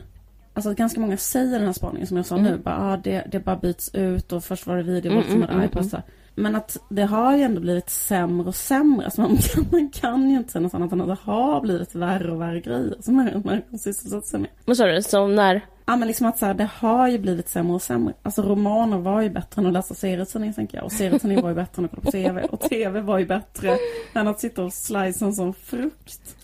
[0.54, 2.52] Alltså ganska många säger den här spaningen som jag sa Mm.
[2.52, 2.58] nu.
[2.58, 5.46] Bara, ah, det, det bara byts ut och först var det video Mm, sen var
[5.48, 5.92] mm, det mm, iPod.
[5.92, 6.02] här.
[6.34, 9.04] Men att det har ju ändå blivit sämre och sämre.
[9.04, 11.94] Alltså man, kan, man kan ju inte säga något annat än att det har blivit
[11.94, 14.50] värre och värre grejer som människor sysselsätter sig med.
[14.64, 15.02] Vad sa du?
[15.02, 15.60] Som när?
[15.86, 18.14] Ja men liksom att så här, det har ju blivit sämre och sämre.
[18.22, 20.84] Alltså romaner var ju bättre än att läsa serietidningar tänker jag.
[20.84, 22.42] Och serietidningar var ju bättre än att kolla på TV.
[22.42, 23.76] Och TV var ju bättre
[24.14, 26.36] än att sitta och slice en sån frukt.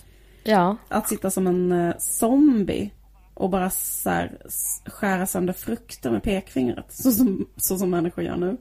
[0.44, 0.76] Ja.
[0.88, 2.90] Att sitta som en eh, zombie
[3.40, 4.38] och bara så här,
[4.86, 6.84] skära sönder frukter med pekfingret.
[6.88, 8.56] Så som, så som människor gör nu.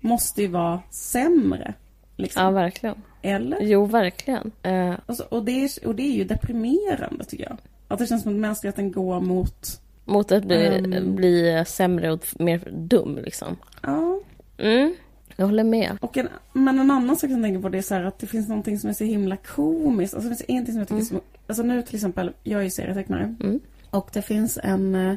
[0.00, 1.74] Måste ju vara sämre.
[2.16, 2.42] Liksom.
[2.42, 2.96] Ja, verkligen.
[3.22, 3.58] Eller?
[3.60, 4.52] Jo, verkligen.
[4.62, 7.56] Eh, Alltså, och, det är, och det är ju deprimerande tycker jag.
[7.88, 11.14] Att det känns som att mänskligheten går mot Mot att bli, Ehm.
[11.16, 13.56] bli sämre och mer dum liksom.
[13.82, 14.20] Ja.
[14.58, 14.94] Mm,
[15.36, 15.98] jag håller med.
[16.00, 18.26] Och en, men en annan sak jag tänker på det är så här att det
[18.26, 20.14] finns någonting som är så himla komiskt.
[20.14, 21.20] Alltså det finns ingenting som jag tycker är så...
[21.46, 23.34] Alltså nu till exempel, jag är ju serietecknare.
[23.40, 23.60] Mm.
[23.92, 25.14] Och det finns en eh,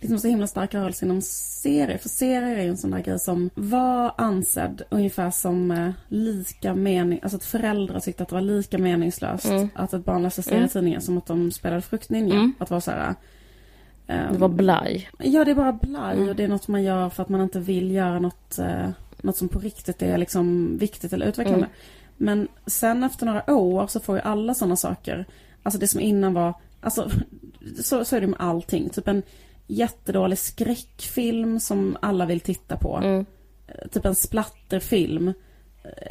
[0.00, 1.98] liksom så himla stark rörelse inom serier.
[1.98, 6.74] För serier är ju en sån där grej som var ansedd ungefär som eh, lika
[6.74, 7.20] mening...
[7.22, 9.68] Alltså att föräldrar tyckte att det var lika meningslöst Mm.
[9.74, 12.34] att ett barn läste serietidningar som att de spelade fruktninja.
[12.34, 12.52] Mm.
[12.58, 13.14] Att vara så här...
[14.06, 15.08] ehm, Det var blaj.
[15.18, 16.28] Ja, det är bara blaj Mm.
[16.28, 18.88] och det är något man gör för att man inte vill göra något, eh,
[19.22, 21.66] något som på riktigt är liksom viktigt eller utvecklande.
[21.66, 21.76] Mm.
[22.16, 25.26] Men sen efter några år så får ju alla sådana saker,
[25.62, 27.10] alltså det som innan var, alltså
[27.82, 28.88] så, så är det med allting.
[28.88, 29.22] Typ en
[29.66, 32.96] jättedålig skräckfilm som alla vill titta på.
[32.96, 33.26] Mm.
[33.68, 35.32] Eh, Typ en splatterfilm.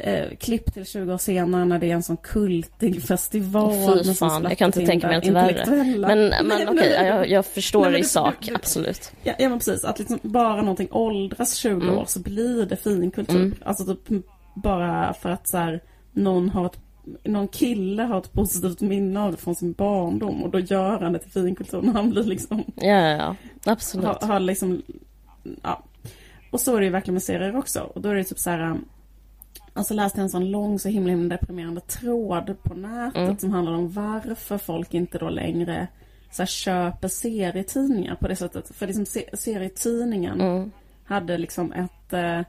[0.00, 4.04] Eh, klipp till 20 år senare när det är en sån kultig festival.
[4.04, 5.84] Fy fan, jag kan inte tänka mig något värre.
[5.98, 9.12] Men, Nej, men okej, jag, jag förstår Nej, men i det- sak, det- absolut.
[9.22, 11.98] Ja, ja men precis, att liksom bara någonting åldras 20 Mm.
[11.98, 13.36] år så blir det finkultur.
[13.36, 13.54] Mm.
[13.64, 15.80] Alltså typ bara för att så här,
[16.12, 16.78] någon har ett
[17.24, 21.12] någon kille har ett positivt minne av det från sin barndom och då gör han
[21.12, 23.36] det till finkultur när han blir liksom, Ja, ja, ja.
[23.72, 24.06] absolut.
[24.06, 24.82] har, har liksom,
[25.62, 25.82] ja.
[26.50, 27.80] Och så är det ju verkligen med serier också.
[27.80, 28.76] Och då är det typ så här,
[29.74, 33.38] alltså läste jag en sån lång så himla, himla deprimerande tråd på nätet Mm.
[33.38, 35.88] som handlar om varför folk inte då längre
[36.30, 38.70] så här, köper serietidningar på det sättet.
[38.74, 40.70] För liksom se- serietidningen Mm.
[41.04, 42.40] hade liksom ett, eh,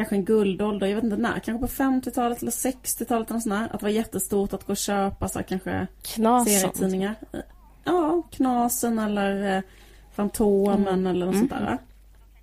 [0.00, 3.64] kanske en guldålder, jag vet inte när, kanske på 50-talet eller 60-talet eller sånt där.
[3.64, 6.46] Att det var jättestort att gå och köpa så här, kanske Knasan.
[6.54, 7.14] serietidningar.
[7.84, 9.62] Ja, Knasen eller eh,
[10.14, 11.06] Fantomen Mm.
[11.06, 11.78] eller något sånt där.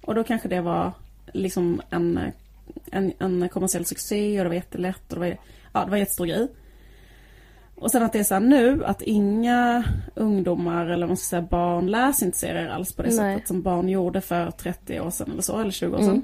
[0.02, 0.92] Och då kanske det var
[1.34, 2.20] liksom en,
[2.92, 5.38] en, en kommersiell succé och det var jättelätt och det var,
[5.74, 6.48] ja, det var en jättestor grej.
[7.76, 9.84] Och sen att det är så här nu att inga
[10.16, 13.36] ungdomar eller man ska säga barn läser inte serier alls på det Nej.
[13.36, 16.10] sättet som barn gjorde för 30 år sedan eller så, eller 20 år sedan.
[16.10, 16.24] Mm.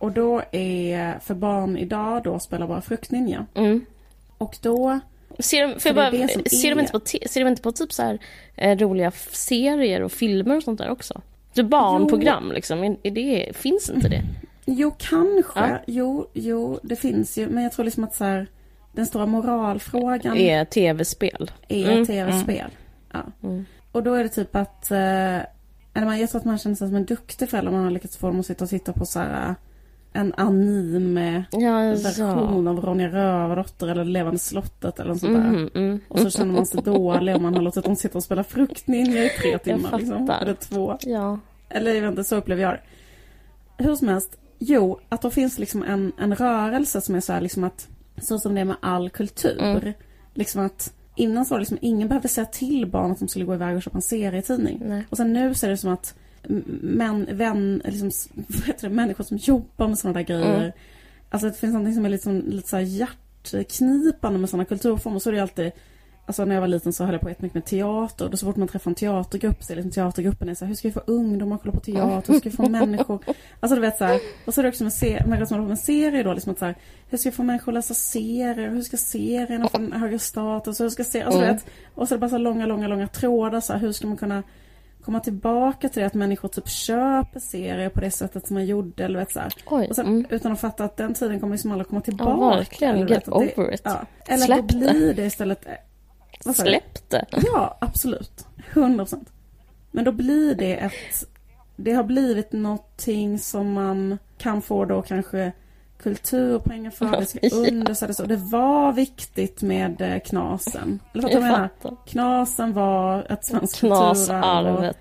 [0.00, 3.46] Och då är, för barn idag då spelar bara Fruktninja.
[3.54, 3.84] Mm.
[4.38, 5.00] Och då
[5.38, 7.92] Ser de, för bara, är ser, de är- inte på, ser de inte på typ
[7.92, 8.18] så här
[8.56, 11.20] eh, roliga serier och filmer och sånt där också?
[11.54, 14.22] Typ barnprogram liksom, är, är det, finns inte det?
[14.64, 15.60] Jo, kanske.
[15.60, 15.78] Ja.
[15.86, 17.48] Jo, jo, det finns ju.
[17.48, 18.46] Men jag tror liksom att så här,
[18.92, 21.50] den stora moralfrågan är, Är tv-spel?
[21.68, 22.70] Mm, tv-spel.
[23.12, 23.20] Ja.
[23.42, 23.64] Mm.
[23.92, 24.98] Och då är det typ att, eh,
[25.94, 28.26] jag tror att man känner sig som en duktig förälder om man har lyckats få
[28.26, 29.54] dem att sitta och titta på så här,
[30.12, 35.50] en anime Ja, version av Ronja Rövardotter eller Levande slottet eller något sånt där.
[35.50, 36.00] Mhm, mm.
[36.08, 39.24] Och så känner man sig dålig om man har låtit dem sitta och spela fruktninja
[39.24, 39.98] i tre timmar.
[39.98, 40.30] Liksom.
[40.42, 40.98] Eller två.
[41.00, 41.38] Ja.
[41.68, 42.80] Eller jag vet inte, så upplever jag det.
[43.84, 47.40] Hur som helst, jo, att då finns liksom en, en rörelse som är så här
[47.40, 49.62] liksom att, så som det är med all kultur.
[49.62, 49.92] Mm.
[50.34, 53.44] Liksom att innan så var det liksom, ingen behövde säga till barn att de skulle
[53.44, 54.82] gå iväg och köpa en serietidning.
[54.84, 55.06] Nej.
[55.10, 56.14] Och sen nu så är det som att
[56.82, 58.10] män, vän, liksom,
[58.80, 60.58] det, människor som jobbar med sådana där grejer.
[60.60, 60.72] Mm.
[61.30, 65.18] Alltså det finns någonting som är lite, som, lite så här hjärtknipande med sådana kulturformer.
[65.18, 65.72] Så är det alltid,
[66.26, 68.24] alltså när jag var liten så höll jag på jättemycket med teater.
[68.24, 70.68] Och då så fort man träffar en teatergrupp så är liksom teatergruppen är så här,
[70.68, 72.32] hur ska vi få ungdomar att kolla på teater?
[72.32, 73.24] Hur ska vi få människor?
[73.60, 76.24] Alltså du vet så här, och så är det också med, se- på med serier
[76.24, 76.74] då, liksom att så här,
[77.10, 78.70] hur ska vi få människor att läsa serier?
[78.70, 80.80] Hur ska serierna få en högre status?
[80.80, 81.54] Hur ska serier, alltså Mm.
[81.54, 84.06] vet, och så är det bara så långa, långa, långa trådar så här, hur ska
[84.06, 84.42] man kunna
[85.04, 89.04] komma tillbaka till det att människor typ köper serier på det sättet som man gjorde
[89.04, 89.40] eller vet så.
[89.66, 89.86] Oj.
[89.88, 90.26] Och sen, Mm.
[90.30, 92.56] Utan att fatta att den tiden kommer liksom aldrig komma tillbaka.
[92.56, 92.94] verkligen.
[92.96, 93.80] eller Get vet, att det- over it.
[93.84, 94.00] Ja.
[94.28, 95.66] Eller Släpp då blir det istället...
[95.66, 96.52] eh?
[96.54, 97.24] Släpp det.
[97.52, 98.46] Ja, absolut.
[98.72, 99.28] 100 procent.
[99.90, 101.24] Men då blir det ett...
[101.76, 105.52] Det har blivit någonting som man kan få då kanske
[106.02, 107.16] kulturpengar för.
[107.20, 107.56] Det ska Ja.
[107.56, 108.20] understödjas.
[108.20, 111.00] Och det var viktigt med eh, Knasen.
[111.12, 111.68] Eller vad jag Jag menar?
[111.80, 111.96] fattar.
[112.06, 114.92] Knasen var ett svenskt kulturarv.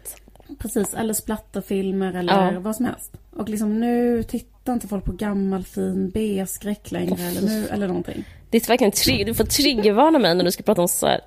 [0.59, 2.59] Precis, eller splatterfilmer eller Ja.
[2.59, 3.11] vad som helst.
[3.35, 8.23] Och liksom nu tittar inte folk på gammal fin B-skräck längre eller nu, eller någonting.
[8.49, 11.21] Det är verkligen tri- du får triggervarna mig när du ska prata om så här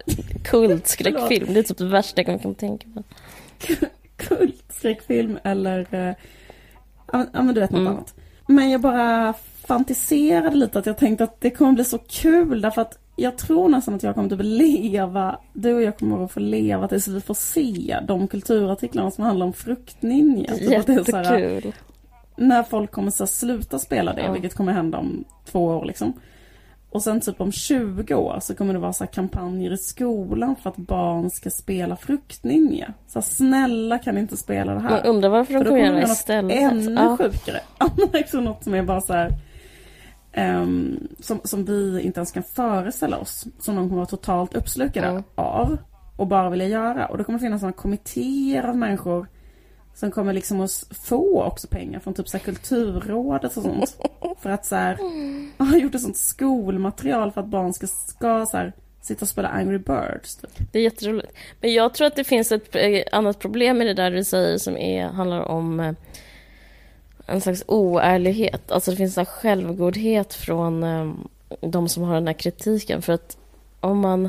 [0.45, 1.53] kultskräckfilm.
[1.55, 3.05] Det är typ det värsta jag kan tänka mig.
[4.17, 6.15] Kultskräckfilm eller, eh,
[7.13, 7.93] ja ja, men du vet något Mm.
[7.93, 8.15] annat.
[8.53, 9.35] Men jag bara
[9.67, 13.69] fantiserade lite att jag tänkte att det kommer bli så kul därför att jag tror
[13.69, 17.21] nästan att jag kommer att leva, du och jag kommer att få leva tills vi
[17.21, 20.55] får se de kulturartiklarna som handlar om fruktninja.
[20.55, 21.73] Typ så här, Jättekul.
[22.37, 24.33] när folk kommer så sluta spela det, Ja.
[24.33, 26.13] vilket kommer hända om två år liksom.
[26.93, 30.57] Och sen typ om 20 år så kommer det vara så här kampanjer i skolan
[30.63, 32.93] för att barn ska spela fruktninja.
[33.07, 34.91] Så här, snälla kan inte spela det här.
[34.91, 36.57] Man undrar varför de kommer göra det istället.
[36.73, 37.17] ännu Ja.
[37.17, 37.61] sjukare.
[38.13, 39.31] Liksom något som är bara så här,
[40.33, 43.47] ehm, som, som vi inte ens kan föreställa oss.
[43.59, 45.23] Som de kommer vara totalt uppslukade Mm.
[45.35, 45.77] av.
[46.17, 47.07] och bara vilja göra.
[47.07, 49.27] Och då kommer det finnas sådana kommittéer av människor
[49.95, 53.97] som kommer liksom att få också pengar från typ så här kulturrådet och sånt.
[54.41, 54.99] För att så här,
[55.59, 59.49] har gjort ett sånt skolmaterial för att barn ska, ska så här, sitta och spela
[59.49, 60.37] Angry Birds.
[60.37, 60.51] Typ.
[60.73, 61.33] Det är jätteroligt.
[61.61, 64.59] Men jag tror att det finns ett eh, annat problem med det där du säger
[64.59, 65.95] som är, handlar om eh,
[67.27, 68.73] en slags oärlighet.
[68.73, 71.13] Alltså det finns en självgodhet från eh,
[71.61, 73.03] de som har den här kritiken.
[73.03, 73.37] För att
[73.81, 74.25] om man,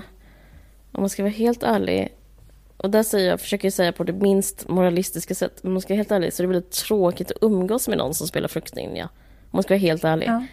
[0.91, 2.13] om man ska vara helt ärlig
[2.83, 5.81] och där säger jag, försöker jag säga på det minst moralistiska sätt, men om man
[5.81, 8.47] ska vara helt ärlig så är det väldigt tråkigt att umgås med någon som spelar
[8.47, 9.09] fruktninja.
[9.41, 10.27] Om man ska vara helt ärlig.
[10.27, 10.45] Ja.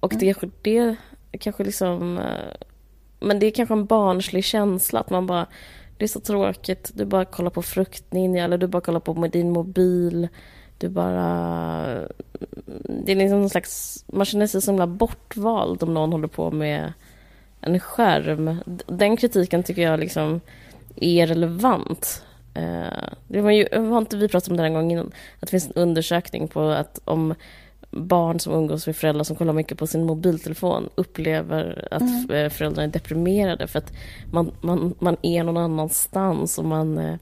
[0.00, 0.96] Och det, det
[1.38, 2.20] kanske liksom...
[3.20, 5.46] Men det är kanske en barnslig känsla att man bara...
[5.96, 9.30] Det är så tråkigt, du bara kollar på fruktninja eller du bara kollar på med
[9.30, 10.28] din mobil.
[10.78, 11.18] Du bara...
[13.04, 14.04] Det är liksom någon slags...
[14.06, 16.92] Man känner sig så himla bortvald om någon håller på med
[17.60, 18.56] en skärm.
[18.86, 20.40] Den kritiken tycker jag liksom
[20.96, 22.22] är relevant.
[23.28, 25.06] Det var ju, var inte vi pratat om det en gång innan?
[25.06, 27.34] Att det finns en undersökning på att om
[27.90, 32.50] barn som umgås med föräldrar som kollar mycket på sin mobiltelefon upplever att mm.
[32.50, 33.92] föräldrarna är deprimerade för att
[34.32, 37.18] man, man, man är någon annanstans och man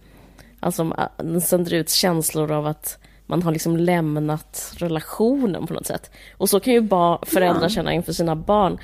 [0.60, 6.10] alltså, man sänder ut känslor av att man har liksom lämnat relationen på något sätt.
[6.36, 6.88] Och så kan ju
[7.22, 8.78] föräldrar känna inför sina barn.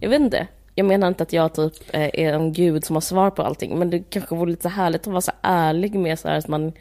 [0.00, 3.00] Jag vet inte, jag menar inte att jag typ eh, är en gud som har
[3.00, 6.28] svar på allting, men det kanske vore lite härligt att vara så ärlig med så
[6.28, 6.72] här att man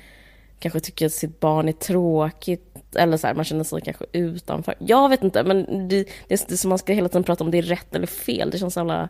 [0.59, 4.75] kanske tycker att sitt barn är tråkigt eller så här, man känner sig kanske utanför.
[4.79, 7.57] Jag vet inte, men det, det, är som man ska hela tiden prata om, det
[7.57, 8.49] är rätt eller fel.
[8.49, 9.09] Det känns så jävla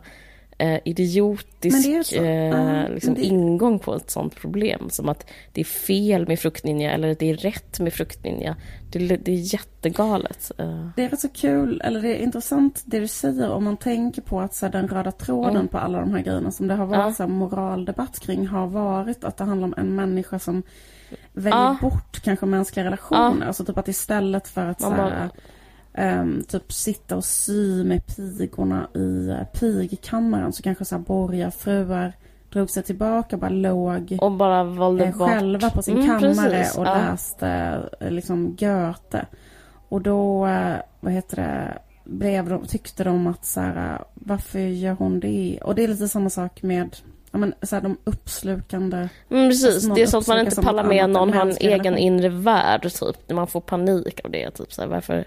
[0.58, 3.22] eh, idiotisk eh, liksom det...
[3.22, 4.90] ingång på ett sånt problem.
[4.90, 8.56] Som att det är fel med fruktninja eller det är rätt med fruktninja.
[8.90, 10.50] Det, det är jättegalet.
[10.58, 10.88] Eh.
[10.96, 14.22] Det är rätt så kul, eller det är intressant det du säger om man tänker
[14.22, 15.68] på att så här, den röda tråden mm.
[15.68, 17.12] på alla de här grejerna som det har varit ja.
[17.12, 20.62] så här, moraldebatt kring har varit att det handlar om en människa som
[21.32, 21.78] väljer ja.
[21.80, 23.40] bort kanske mänskliga relationer.
[23.40, 23.46] Ja.
[23.46, 25.30] Alltså typ att istället för att så här,
[25.98, 32.12] um, typ sitta och sy med pigorna i uh, pigkammaren så kanske så här borgarfruar
[32.54, 36.76] drog sig tillbaka bara låg och bara valde eh, själva på sin mm, kammare precis.
[36.76, 36.94] och ja.
[36.94, 39.26] läste eh, liksom Goethe.
[39.88, 44.92] Och då, eh, vad heter det, blev de, tyckte de att så här, varför gör
[44.92, 45.58] hon det?
[45.62, 46.96] Och det är lite samma sak med
[47.30, 49.08] ja, men, så här, de uppslukande...
[49.30, 52.28] Mm, precis, det är så att man inte pallar med någon har en egen inre
[52.28, 53.30] värld, typ.
[53.32, 55.24] Man får panik av det, typ så här, varför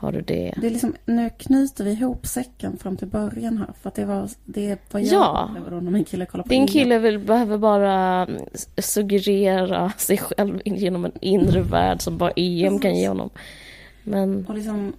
[0.00, 0.54] har du det?
[0.56, 3.72] Det är liksom, nu knyter vi ihop säcken fram till början här.
[3.82, 5.50] För att det var, det var jag ja.
[5.70, 8.28] då när min kille kollade på Din kille vill, behöver bara
[8.78, 13.30] suggerera sig själv genom en inre värld som bara EM kan ge honom.
[14.02, 14.46] Men...
[14.46, 14.92] Och liksom,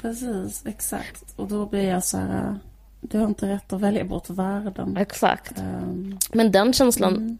[0.00, 1.34] precis, exakt.
[1.36, 2.58] Och då blir jag så här,
[3.00, 4.96] du har inte rätt att välja bort världen.
[4.96, 5.60] Exakt.
[5.60, 7.38] Um, Men den känslan mm.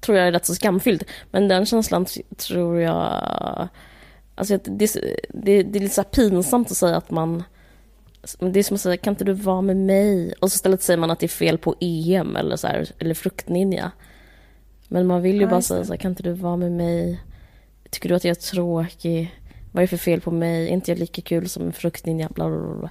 [0.00, 1.04] tror jag är rätt så skamfylld.
[1.30, 2.06] Men den känslan
[2.36, 3.68] tror jag
[4.34, 4.94] Alltså det,
[5.28, 7.42] det, det är lite så pinsamt att säga att man...
[8.38, 10.34] Det är som att säga, kan inte du vara med mig?
[10.40, 13.14] Och så istället säger man att det är fel på EM eller, så här, eller
[13.14, 13.92] fruktninja.
[14.88, 17.20] Men man vill ju ja, bara säga så här, kan inte du vara med mig?
[17.90, 19.40] Tycker du att jag är tråkig?
[19.72, 20.68] Vad är det för fel på mig?
[20.68, 22.28] Är inte jag lika kul som en fruktninja?
[22.34, 22.90] Bla, bla, bla.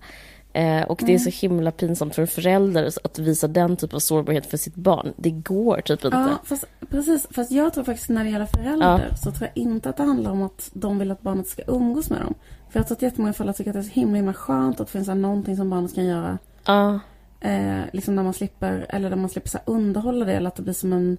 [0.60, 1.40] Eh, och det är så mm.
[1.40, 5.14] himla pinsamt för en förälder att visa den typen av sårbarhet för sitt barn.
[5.18, 6.18] Det går typ inte.
[6.18, 7.28] Ja, fast, precis.
[7.32, 9.16] Fast jag tror faktiskt när det gäller föräldrar ja.
[9.16, 12.10] så tror jag inte att det handlar om att de vill att barnet ska umgås
[12.10, 12.34] med dem.
[12.70, 14.88] För jag tror att jättemånga föräldrar tycker att det är så himla, himla skönt att
[14.88, 16.38] det finns någonting som barnet kan göra.
[16.66, 17.00] Ja.
[17.40, 20.64] Eh, liksom där man slipper, eller där man slipper så underhålla det eller att det
[20.64, 21.18] blir som en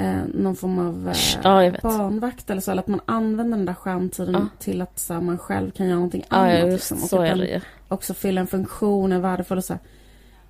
[0.00, 2.70] eh, någon form av eh, ja, barnvakt eller så.
[2.70, 4.46] Eller att man använder den där skärmtiden ja.
[4.58, 6.72] till att så, man själv kan göra någonting ja, annat.
[6.72, 6.98] Liksom.
[6.98, 7.60] så är det ju.
[7.88, 9.82] också fylla en funktion, är värdefull och så här,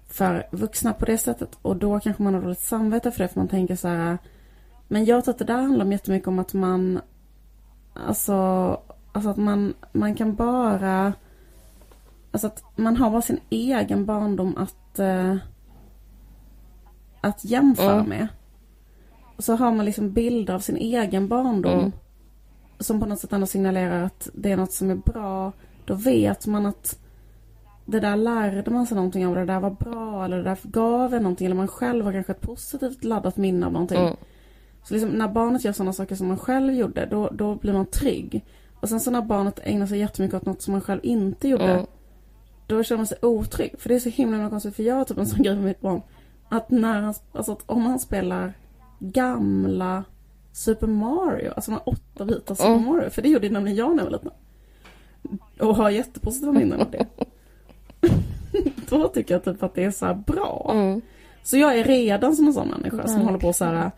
[0.09, 1.59] för vuxna på det sättet.
[1.63, 3.29] Och då kanske man har dåligt samvete för det.
[3.29, 4.19] För man tänker så här.
[4.89, 7.01] Men jag tror att det där handlar jättemycket om att man
[8.07, 8.33] Alltså,
[9.13, 11.13] alltså att man, man kan bara
[12.33, 15.37] Alltså att man har bara sin egen barndom att eh,
[17.21, 18.09] Att jämföra mm.
[18.09, 18.29] med
[19.45, 21.79] så har man liksom bilder av sin egen barndom.
[21.79, 21.93] Mm.
[22.79, 25.53] Som på något sätt ändå signalerar att det är något som är bra.
[25.85, 26.99] Då vet man att
[27.87, 29.35] det där lärde man sig någonting av.
[29.35, 31.47] Det där var bra eller det där gav en någonting.
[31.47, 33.99] Eller man själv har kanske ett positivt laddat minne av någonting.
[33.99, 34.17] Mm.
[34.85, 37.87] Så liksom när barnet gör sådana saker som man själv gjorde, då, då blir man
[37.87, 38.45] trygg.
[38.81, 41.73] Och sen så när barnet ägnar sig jättemycket åt något som man själv inte gjorde.
[41.73, 41.87] Mm.
[42.67, 43.75] Då känner man sig otrygg.
[43.79, 44.77] För det är så himla konstigt.
[44.77, 46.03] För jag har typ en sån grej med mitt barn.
[46.49, 48.55] Att när han, alltså att om han spelar
[49.01, 50.05] gamla
[50.53, 52.85] Super Mario, alltså de här åtta vita Super mm.
[52.85, 53.11] Mario.
[53.11, 54.31] För det gjorde nämligen jag när jag var liten.
[55.61, 57.07] Och har jättepositiva minnen av det.
[58.89, 60.71] Då tycker jag typ att det är så bra.
[60.75, 61.01] Mm.
[61.43, 63.91] Så jag är redan som en sån människa som håller på så här.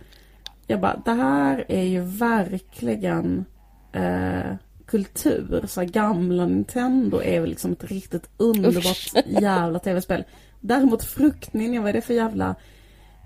[0.66, 3.44] Jag bara, det här är ju verkligen
[3.92, 5.64] eh, kultur.
[5.66, 10.24] Så här, gamla Nintendo är väl liksom ett riktigt underbart jävla tv-spel.
[10.60, 12.54] Däremot Fruktninja, vad är det för jävla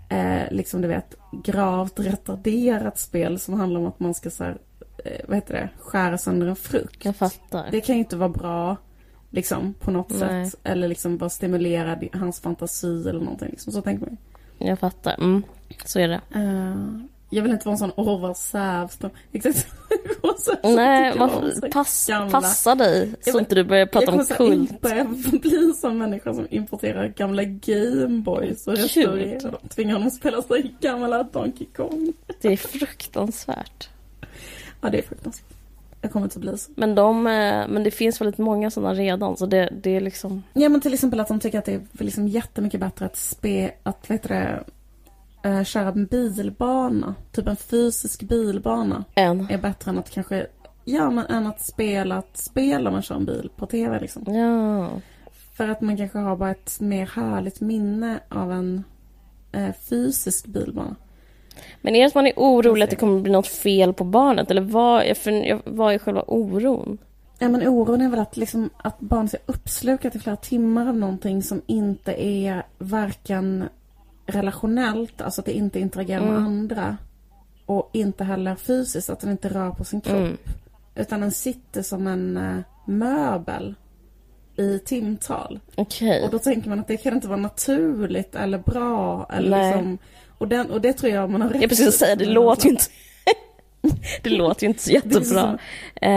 [0.09, 4.59] eh, liksom du vet gravt retarderat spel som handlar om att man ska så här,
[5.04, 7.04] eh, vad heter det, skära sönder en frukt.
[7.04, 7.68] Jag fattar.
[7.70, 8.76] Det kan ju inte vara bra
[9.30, 10.50] liksom på något Nej.
[10.50, 10.61] sätt.
[10.62, 13.48] Eller liksom bara stimulera hans fantasi eller någonting.
[13.50, 13.72] Liksom.
[13.72, 14.16] Så tänker man.
[14.59, 15.14] Jag fattar.
[15.18, 15.42] Mm.
[15.84, 16.20] Så är det.
[16.34, 17.00] Eh,
[17.31, 19.11] jag vill inte vara en sån Orvar Sävström.
[19.33, 19.66] Exakt.
[20.20, 23.91] Och så- så Nej, jag man, pass, passa dig så men- inte du börjar Jag
[23.91, 24.70] prata kommer om kult.
[24.70, 25.05] in- börja
[25.41, 29.68] bli en sån människa som importerar gamla Gameboys och restaurerar dem.
[29.68, 32.12] Tvingar honom att spela sig gamla Donkey Kong.
[32.41, 33.89] Det är fruktansvärt.
[34.81, 35.47] Ja, det är fruktansvärt.
[36.03, 36.70] Jag kommer inte att bli så.
[36.74, 40.43] Men, de, eh, men det finns väldigt många sådana redan så det, det är liksom...
[40.53, 43.70] Ja men till exempel att de tycker att det är liksom jättemycket bättre att spe,
[43.83, 44.64] att vad heter det,
[45.43, 47.14] eh, köra en bilbana.
[47.32, 49.51] Typ en fysisk bilbana En.
[49.51, 50.47] är bättre än att kanske,
[50.84, 54.34] ja men än att spela ett spel om man kör en bil på tv liksom.
[54.34, 54.91] Ja.
[55.57, 58.84] För att man kanske har bara ett mer härligt minne av en
[59.53, 60.97] eh, fysisk bilbana.
[61.80, 64.51] Men är det att man är orolig att det kommer bli något fel på barnet?
[64.51, 66.99] Eller vad är, för, vad är själva oron?
[67.39, 70.97] Ja men oron är väl att, liksom, att barnet är uppslukat i flera timmar av
[70.97, 73.64] någonting som inte är varken
[74.27, 76.45] relationellt, alltså att det inte interagerar med Mm.
[76.45, 76.97] andra.
[77.66, 80.16] Och inte heller fysiskt, att den inte rör på sin kropp.
[80.16, 80.37] Mm.
[80.95, 83.74] Utan den sitter som en eh, möbel
[84.57, 85.61] i timtal.
[85.74, 86.24] Okej.
[86.24, 89.27] Och då tänker man att det kan inte vara naturligt eller bra.
[89.33, 89.72] Eller Nej.
[89.72, 89.99] liksom,
[90.39, 92.70] och, den, och det tror jag man har rätt Jag precis säga, det låter ju
[92.70, 92.85] inte...
[94.22, 95.59] det låter ju inte så Det är jättebra.
[95.95, 96.11] Eh,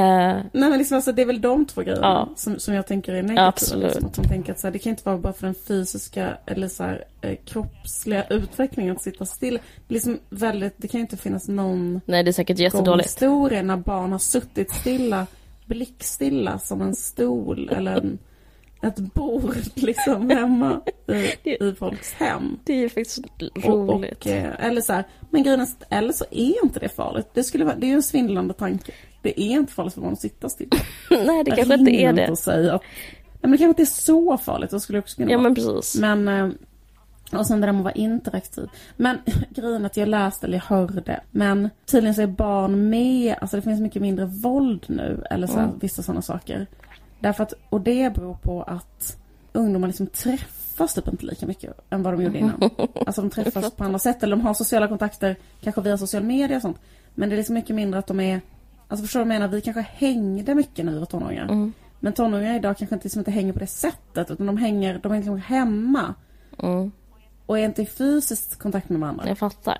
[0.53, 2.30] Nej men liksom, alltså, det är väl de två grejerna Ja.
[2.36, 3.47] som, som jag tänker är negativa.
[3.47, 3.84] Absolut.
[3.86, 6.38] Liksom, att de tänker att så här, det kan inte vara bara för den fysiska
[6.45, 9.53] eller så här, eh, kroppsliga utvecklingen att sitta still.
[9.88, 13.07] Det, är liksom väldigt, det kan ju inte finnas någon nej, det är säkert jättedåligt.
[13.09, 15.28] historien när barn har suttit stilla,
[15.65, 18.17] blickstilla som en stol eller en,
[18.82, 20.82] ett bord liksom hemma
[21.43, 22.59] i, i folks hem.
[22.63, 23.19] Det är ju faktiskt
[23.65, 24.25] Och, roligt.
[24.25, 27.27] och, eh, eller så här, men grejen är, eller så är inte det farligt.
[27.34, 28.91] Det, skulle vara, det är ju en svindlande tanke.
[29.21, 30.69] Det är inte farligt för barn att sitta still.
[31.09, 32.30] nej, det kanske inte är det.
[32.32, 32.82] Och säga att,
[33.21, 34.71] nej, men det kanske inte är så farligt.
[34.71, 35.43] Det skulle det också kunna Ja, vara.
[35.43, 36.01] men precis.
[36.01, 36.49] Men, eh,
[37.39, 38.67] och sen det där med att vara interaktiv.
[38.97, 39.17] Men
[39.49, 41.21] grejen att jag läste eller jag hörde.
[41.32, 45.23] Men tydligen så är barn med, alltså det finns mycket mindre våld nu.
[45.30, 45.80] Eller så här, Mm.
[45.80, 46.67] vissa sådana saker.
[47.20, 49.17] Därför att, och det beror på att
[49.53, 52.70] ungdomar liksom träffas typ inte lika mycket än vad de gjorde innan.
[53.05, 56.55] Alltså de träffas på andra sätt eller de har sociala kontakter kanske via social media
[56.55, 56.78] och sånt.
[57.15, 58.41] Men det är liksom mycket mindre att de är,
[58.88, 59.53] alltså förstår du vad jag menar?
[59.53, 61.43] Vi kanske hängde mycket när vi var tonåringar.
[61.43, 61.74] Mm.
[61.99, 65.11] Men tonåringar idag kanske inte, liksom inte hänger på det sättet utan de hänger, de
[65.11, 66.15] är liksom hemma
[66.63, 66.91] Mm,
[67.45, 69.28] och är inte i fysisk kontakt med varandra.
[69.28, 69.78] jag fattar.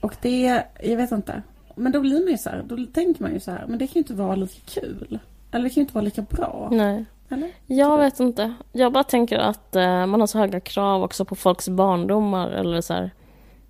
[0.00, 1.42] Och det, jag vet inte.
[1.74, 3.86] Men då blir man ju så här, då tänker man ju så här, men det
[3.86, 5.18] kan ju inte vara lika kul.
[5.52, 6.68] Eller det kan ju inte vara lika bra.
[6.72, 7.04] Nej.
[7.28, 7.50] Eller?
[7.66, 8.54] Jag vet inte.
[8.72, 12.80] Jag bara tänker att eh, man har så höga krav också på folks barndomar eller
[12.80, 13.10] så här,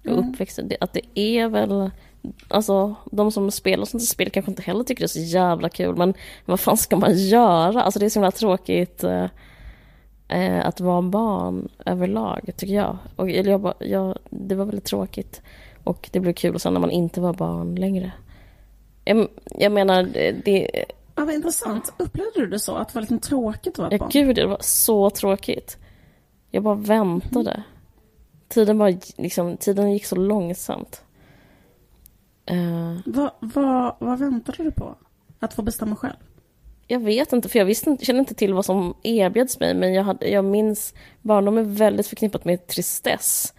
[0.05, 0.29] och Mm.
[0.31, 0.61] uppväxt.
[0.81, 1.91] Att det är väl...
[2.49, 5.69] Alltså, de som spelar sånt här spel kanske inte heller tycker det är så jävla
[5.69, 6.15] kul, men
[6.45, 7.83] vad fan ska man göra?
[7.83, 9.27] Alltså det är så himla tråkigt eh,
[10.29, 12.99] eh, att vara barn överlag, tycker jag.
[13.17, 14.19] Och, eller jag, bara, jag.
[14.31, 15.43] Det var väldigt tråkigt.
[15.85, 18.13] Och det blev kul sen när man inte var barn längre.
[19.05, 19.29] Jag,
[19.59, 20.85] jag menar, det, det,
[21.21, 21.93] Ja, vad intressant.
[21.97, 22.75] Upplevde du det så?
[22.77, 24.11] Att det var liksom tråkigt att vara ett Ja, barn?
[24.13, 25.79] gud, det var så tråkigt.
[26.51, 27.63] Jag bara väntade.
[28.49, 31.05] Tiden, bara, liksom, tiden gick så långsamt.
[32.47, 34.95] Eh, Vad, vad, vad väntade du på?
[35.41, 36.15] Att få bestämma själv?
[36.87, 39.95] jag vet inte, för jag visste, inte- kände inte till vad som erbjöds mig, men
[39.95, 43.55] jag, hade, jag minns barndom är väldigt förknippat med tristess.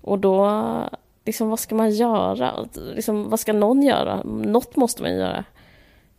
[0.00, 0.50] Och då,
[1.24, 2.66] liksom, vad ska man göra?
[2.94, 4.22] Liksom, vad ska någon göra?
[4.24, 5.44] Något måste man göra.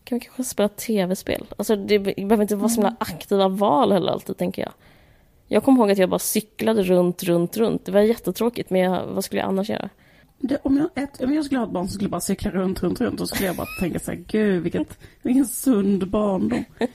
[0.07, 1.45] Kan man kanske spela tv-spel?
[1.57, 4.71] Alltså, det behöver inte vara så himla aktiva val heller alltid, tänker jag.
[5.47, 7.85] Jag kommer ihåg att jag bara cyklade runt, runt, runt.
[7.85, 9.89] Det var jättetråkigt, men jag, vad skulle jag annars göra?
[10.39, 12.83] Det, om, jag, ett, om jag skulle ha ett barn som skulle bara cykla runt,
[12.83, 16.65] runt, runt, då skulle jag bara tänka så här, gud vilket, vilken sund barndom.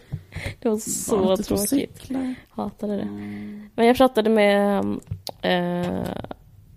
[0.58, 2.10] Det var så Barnet tråkigt.
[2.50, 3.08] Hatade det.
[3.74, 4.84] Men jag pratade med...
[5.42, 6.04] Eh,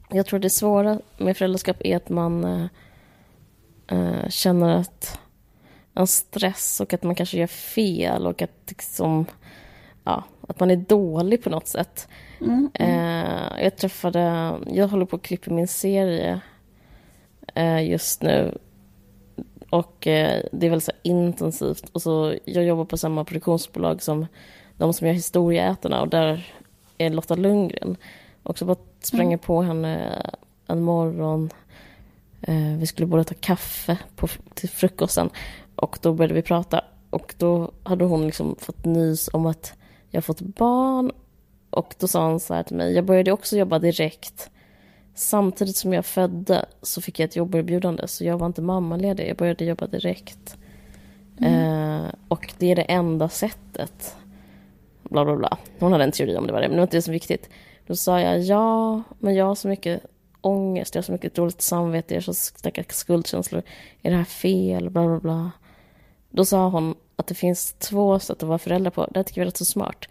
[0.09, 2.67] jag tror det svåra med föräldraskap är att man eh,
[3.87, 5.19] eh, känner att
[5.95, 9.25] en stress och att man kanske gör fel och att liksom...
[10.03, 12.07] Ja, att man är dålig på något sätt.
[12.41, 14.53] Mm, Eh, jag träffade...
[14.67, 16.39] Jag håller på att klippa min serie
[17.55, 18.57] eh, just nu.
[19.69, 21.89] Och eh, det är väldigt så intensivt.
[21.91, 24.25] Och så, jag jobbar på samma produktionsbolag som
[24.77, 26.53] de som gör Historieätarna och där
[26.97, 27.97] är Lotta Lundgren.
[28.43, 30.21] Och så bara sprang jag på henne
[30.67, 31.49] en morgon.
[32.79, 35.29] Vi skulle båda ta kaffe på, till frukosten.
[35.75, 36.83] Och då började vi prata.
[37.09, 39.73] Och då hade hon liksom fått nys om att
[40.09, 41.11] jag fått barn.
[41.69, 44.49] Och då sa hon så här till mig, jag började också jobba direkt.
[45.15, 48.07] Samtidigt som jag födde så fick jag ett jobberbjudande.
[48.07, 50.57] Så jag var inte mammaledig, jag började jobba direkt.
[51.41, 54.15] Eh, och det är det enda sättet.
[55.03, 55.57] Bla bla bla.
[55.79, 57.15] Hon hade en teori om det var det, men det var inte det som var
[57.15, 57.49] viktigt.
[57.87, 60.01] Då sa jag ja, men jag har så mycket
[60.41, 63.63] ångest, jag har så mycket dåligt samvete, jag har så starka skuldkänslor.
[64.01, 64.89] Är det här fel?
[64.89, 65.51] Bla bla bla.
[66.35, 69.07] Då sa hon att det finns två sätt att vara förälder på.
[69.11, 70.05] Det tycker jag är rätt så smart.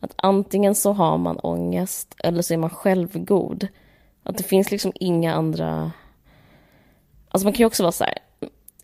[0.00, 3.68] Att antingen så har man ångest eller så är man självgod.
[4.22, 5.92] Att det finns liksom inga andra...
[7.28, 8.18] Alltså man kan ju också vara så här.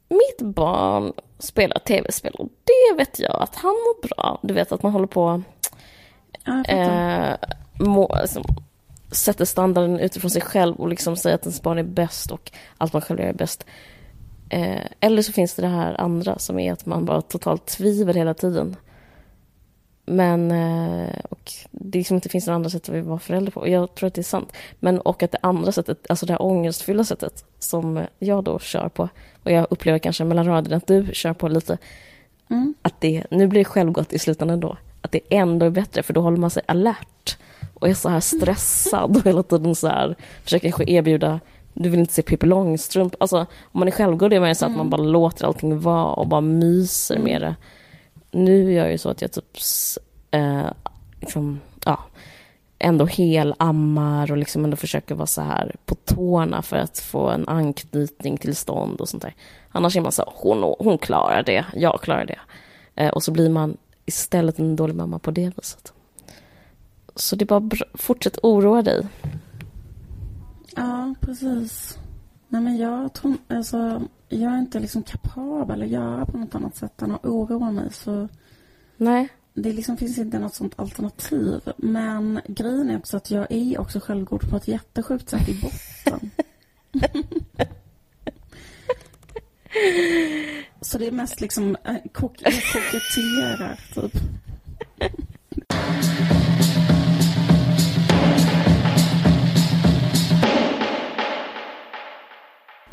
[0.09, 4.39] Mitt barn spelar tv-spel och det vet jag att han mår bra.
[4.43, 5.43] Du vet att man håller på...
[6.45, 6.65] Ja.
[6.65, 7.37] Eh,
[7.81, 8.43] må, alltså,
[9.11, 12.93] sätter standarden utifrån sig själv och liksom säger att ens barn är bäst och allt
[12.93, 13.67] man själv gör är bäst.
[14.55, 18.17] Eh, eller så finns det det här andra som är att man bara totalt tvivel
[18.17, 18.77] hela tiden.
[20.07, 23.61] Men eh, och det liksom inte finns några andra sätt att vara förälder på.
[23.61, 24.53] Och jag tror att det är sant.
[24.81, 28.89] Men och att det andra sättet, alltså det här ångestfyllda sättet som jag då kör
[28.89, 29.09] på
[29.43, 31.79] och jag upplever kanske mellan raderna att du kör på lite
[32.51, 32.75] Mm.
[32.83, 34.77] att det, nu blir det självgott i slutändan då.
[35.01, 37.39] Att det ändå är bättre för då håller man sig alert
[37.75, 41.41] och är så här stressad och hela tiden så här försöker erbjuda
[41.75, 43.15] du vill inte se Pippi Långstrump.
[43.21, 46.29] Alltså om man är självgod är man så att man bara låter allting vara och
[46.29, 47.57] bara myser med det.
[48.31, 49.59] Nu är jag ju så att jag typ
[50.31, 50.67] eh,
[51.21, 52.01] liksom, ja,
[52.79, 57.49] ändå helammar och liksom ändå försöker vara så här på tårna för att få en
[57.49, 59.35] anknytning till stånd och sånt där.
[59.69, 62.39] Annars är man så här, hon, hon klarar det, jag klarar det.
[62.95, 65.93] Eh, och så blir man istället en dålig mamma på det viset.
[67.17, 69.07] Så det är bara fortsätt oroa dig.
[70.77, 71.99] Ja, precis.
[72.49, 76.77] Nej, men jag tror alltså, jag är inte liksom kapabel att göra på något annat
[76.77, 77.93] sätt än att oroa mig.
[77.93, 78.29] Så
[78.97, 81.61] Nej, det liksom finns inte något sånt alternativ.
[81.77, 86.31] Men grejen är också att jag är också självgod på ett jättesjukt sätt i botten.
[90.81, 91.77] Så det är mest liksom,
[92.13, 94.13] kok- jag koketterar typ.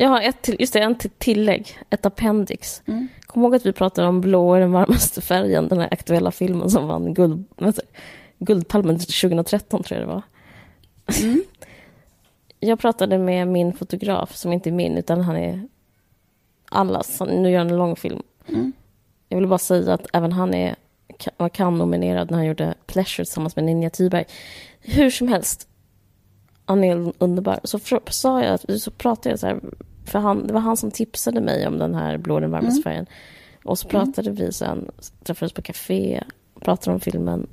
[0.02, 2.82] Jag har ett till, just det, en till tillägg, ett appendix.
[2.86, 3.08] Mm.
[3.26, 6.70] Kom ihåg att vi pratade om blå är den varmaste färgen, den här aktuella filmen
[6.70, 7.82] som vann guld, det?
[8.40, 10.22] Guldpalmen 2013 tror jag det var.
[11.24, 11.44] Mm.
[12.64, 15.68] Jag pratade med min fotograf, som inte är min, utan han är
[16.70, 17.20] allas.
[17.20, 18.22] Han- Nu gör han en långfilm.
[18.48, 18.74] Mm.
[19.30, 20.76] Jag vill bara säga att även han är,
[21.38, 24.26] var Cannes-nominerad när han gjorde Pleasure tillsammans med Ninja Thyberg.
[24.80, 25.68] Hur som helst,
[26.66, 27.60] han är underbar.
[27.64, 27.80] Så
[28.10, 29.60] sa jag, så pratade jag så här,
[30.06, 32.84] för han, det var han som tipsade mig om den här Blå den varmaste Mm.
[32.84, 33.06] färgen.
[33.64, 34.92] Och så pratade vi sen,
[35.24, 36.24] träffades på café,
[36.60, 37.48] pratade om filmen.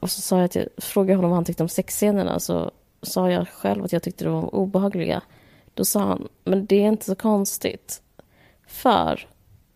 [0.00, 2.40] Och så sa jag att jag frågade honom vad han tyckte om sexscenerna.
[2.40, 2.70] Så
[3.02, 5.22] sa jag själv att jag tyckte de var obehagliga.
[5.74, 8.02] Då sa han, men det är inte så konstigt.
[8.66, 9.28] För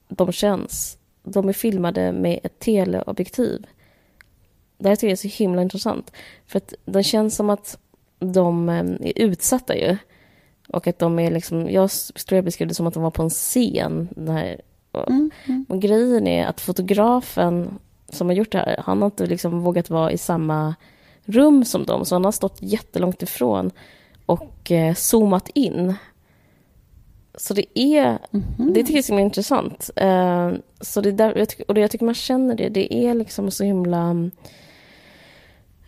[0.09, 3.67] de känns, de är filmade med ett teleobjektiv.
[4.79, 6.13] Det här tycker jag är så himla intressant.
[6.47, 7.79] För att det känns som att
[8.19, 9.97] de eh, är utsatta ju.
[10.69, 11.91] Och att de är liksom, jag
[12.29, 14.09] tror jag beskrev det som att de var på en scen.
[14.29, 14.61] Här,
[14.93, 15.31] och, Mm.
[15.47, 15.67] Mm.
[15.69, 19.91] och grejen är att fotografen som har gjort det här, han har inte liksom vågat
[19.91, 20.75] vara i samma
[21.25, 22.05] rum som dem.
[22.05, 23.71] Så han har stått jättelångt ifrån
[24.27, 25.95] och eh, zoomat in.
[27.39, 28.73] Så det är, Mhm.
[28.73, 29.91] det tycker jag är intressant.
[29.97, 33.51] Eh, så det är där, och det jag tycker man känner det, det är liksom
[33.51, 34.31] så himla...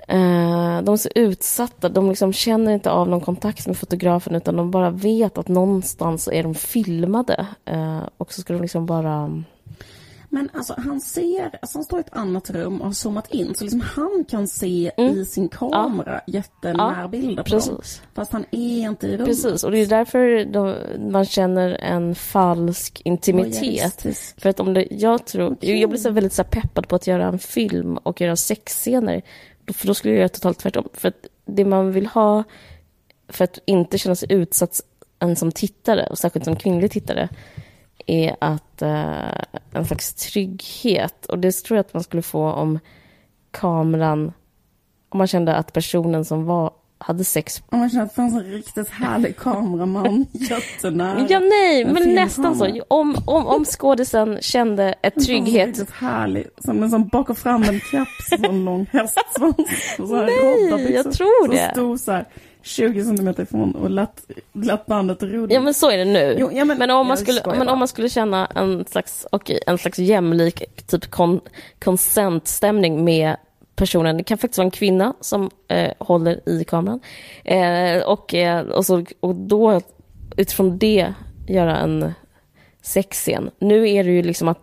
[0.08, 4.56] Eh, de är så utsatta, de liksom känner inte av någon kontakt med fotografen utan
[4.56, 7.46] de bara vet att någonstans är de filmade.
[7.64, 9.42] Eh, och så ska de liksom bara...
[10.30, 13.54] Men alltså han ser, alltså han står i ett annat rum och har zoomat in
[13.54, 15.14] så liksom han kan se Mm.
[15.18, 17.60] i sin kamera jättenärbilder på dem.
[17.60, 18.02] Precis.
[18.14, 19.26] Fast han är inte i rummet.
[19.26, 20.76] Precis, och det är därför de,
[21.12, 23.62] man känner en falsk intimitet.
[23.62, 24.40] Voyeuristisk.
[24.40, 25.80] För att om det, jag tror, Okej.
[25.80, 29.22] jag blir så väldigt så peppad på att göra en film och göra sexscener.
[29.68, 30.88] Då- För då skulle jag göra totalt tvärtom.
[30.92, 32.44] För att det man vill ha,
[33.28, 34.80] för att inte känna sig utsatt
[35.18, 37.28] än som tittare, och särskilt som kvinnlig tittare,
[38.06, 39.42] är att uh,
[39.72, 41.26] en slags trygghet.
[41.26, 42.78] Och det tror jag att man skulle få om
[43.50, 44.32] kameran,
[45.08, 47.62] om man kände att personen som var hade sex.
[47.72, 51.26] Man känner att det fanns en riktigt härlig kameraman jättenära.
[51.28, 52.64] Ja, nej, en men nästan så.
[52.64, 52.84] filmkamera.
[52.88, 55.66] Om, om, om skådisen kände ett trygghet.
[55.68, 56.46] Riktigt härlig.
[56.64, 59.54] Som en som bakar fram en keps och en lång hästsvans.
[59.98, 60.24] Och så här
[60.76, 61.70] Nej, jag tror som det.
[61.72, 62.24] stod så här
[62.62, 64.22] 20 centimeter ifrån och lät,
[64.52, 65.54] lät bandet rodda.
[65.54, 66.36] Ja men så är det nu.
[66.38, 67.72] Jo, ja, men- men, om man skulle, men bara.
[67.72, 71.40] om man skulle känna en slags, okej, en slags jämlik typ kon,
[71.84, 73.36] consent-stämning med
[73.78, 74.16] personen.
[74.16, 77.00] Det kan faktiskt vara en kvinna som eh, håller i kameran.
[77.44, 79.80] Eh, och, eh, och, så, och då
[80.36, 81.14] utifrån det
[81.46, 82.12] göra en
[82.82, 83.50] sexscen.
[83.58, 84.58] Nu är det ju liksom att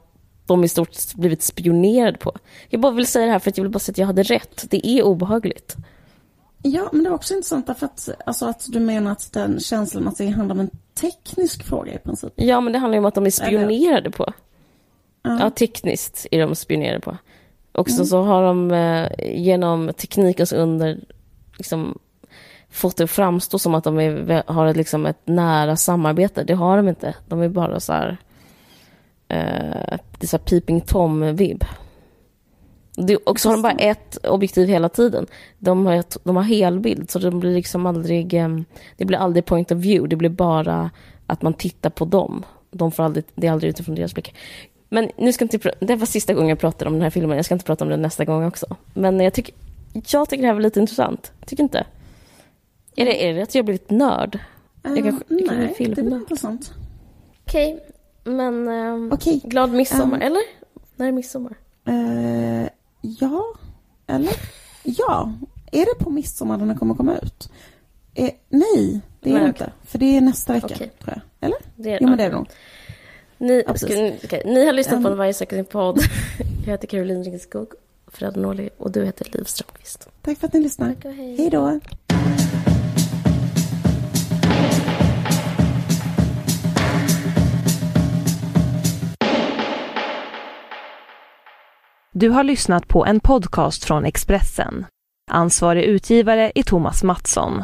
[0.45, 2.31] de i stort blivit spionerade på.
[2.69, 4.23] Jag bara vill säga det här för att jag vill bara säga att jag hade
[4.23, 4.65] rätt.
[4.69, 5.75] Det är obehagligt.
[6.63, 10.07] Ja, men det är också intressant därför att, alltså att du menar att den känslan
[10.07, 12.33] att det handlar om en teknisk fråga i princip.
[12.35, 14.33] Ja, men det handlar ju om att de är spionerade på.
[15.23, 15.37] Ja.
[15.39, 17.17] Ja, tekniskt är de spionerade på.
[17.75, 19.09] Och så, så har de eh,
[19.43, 20.99] genom teknikens under
[21.57, 21.99] liksom,
[22.69, 26.43] fått det att framstå som att de är, har ett, liksom, ett nära samarbete.
[26.43, 27.15] Det har de inte.
[27.27, 28.17] De är bara så här...
[29.27, 31.63] Eh, det är så här peeping Tom-vibb.
[32.95, 35.25] Det, och så har de bara ett objektiv hela tiden.
[35.59, 38.33] De har, ett, de har helbild, så de blir liksom aldrig...
[38.33, 38.49] eh,
[38.97, 40.09] Det blir aldrig point of view.
[40.09, 40.91] Det blir bara
[41.27, 42.45] att man tittar på dem.
[42.71, 44.35] De får aldrig, det är aldrig utifrån deras blick.
[44.95, 47.35] Men nu ska inte, det var sista gången jag pratade om den här filmen.
[47.37, 48.75] Jag ska inte prata om den nästa gång också.
[48.93, 49.55] Men jag tycker,
[49.93, 51.31] jag tycker det här var lite intressant.
[51.45, 51.85] Tycker inte?
[52.95, 54.39] Är det, är det att jag har blivit nörd?
[54.83, 56.15] Jag kan- Eh, jag kan nej, det då.
[56.15, 56.73] intressant.
[57.47, 57.79] Okej,
[58.23, 59.41] men ehm, Okej.
[59.43, 60.21] glad midsommar, Ehm.
[60.21, 60.41] eller?
[60.95, 61.55] När är midsommar?
[61.87, 62.67] Eh,
[63.01, 63.43] ja,
[64.07, 64.33] eller?
[64.83, 65.33] Ja.
[65.71, 67.49] Är det på midsommar den kommer komma ut?
[68.13, 69.47] Eh, nej, det är Nej, det okej.
[69.47, 69.71] inte.
[69.83, 71.19] För det är nästa vecka, tror jag.
[71.41, 71.57] Eller?
[71.75, 72.47] Det är, Jo, men det är det nog.
[73.37, 74.21] Ni, precis.
[74.23, 75.11] ska, ni, har lyssnat på Ehm.
[75.11, 75.99] en Varje söker sin podd.
[76.65, 77.67] Jag heter Caroline Ringskog,
[78.07, 80.09] Fred Norli och du heter Liv Strömquist.
[80.21, 80.93] Tack för att ni lyssnar.
[80.93, 81.35] Tack och hej.
[81.37, 81.79] Hej då.
[92.13, 94.85] Du har lyssnat på en podcast från Expressen.
[95.31, 97.63] Ansvarig utgivare är Thomas Mattsson.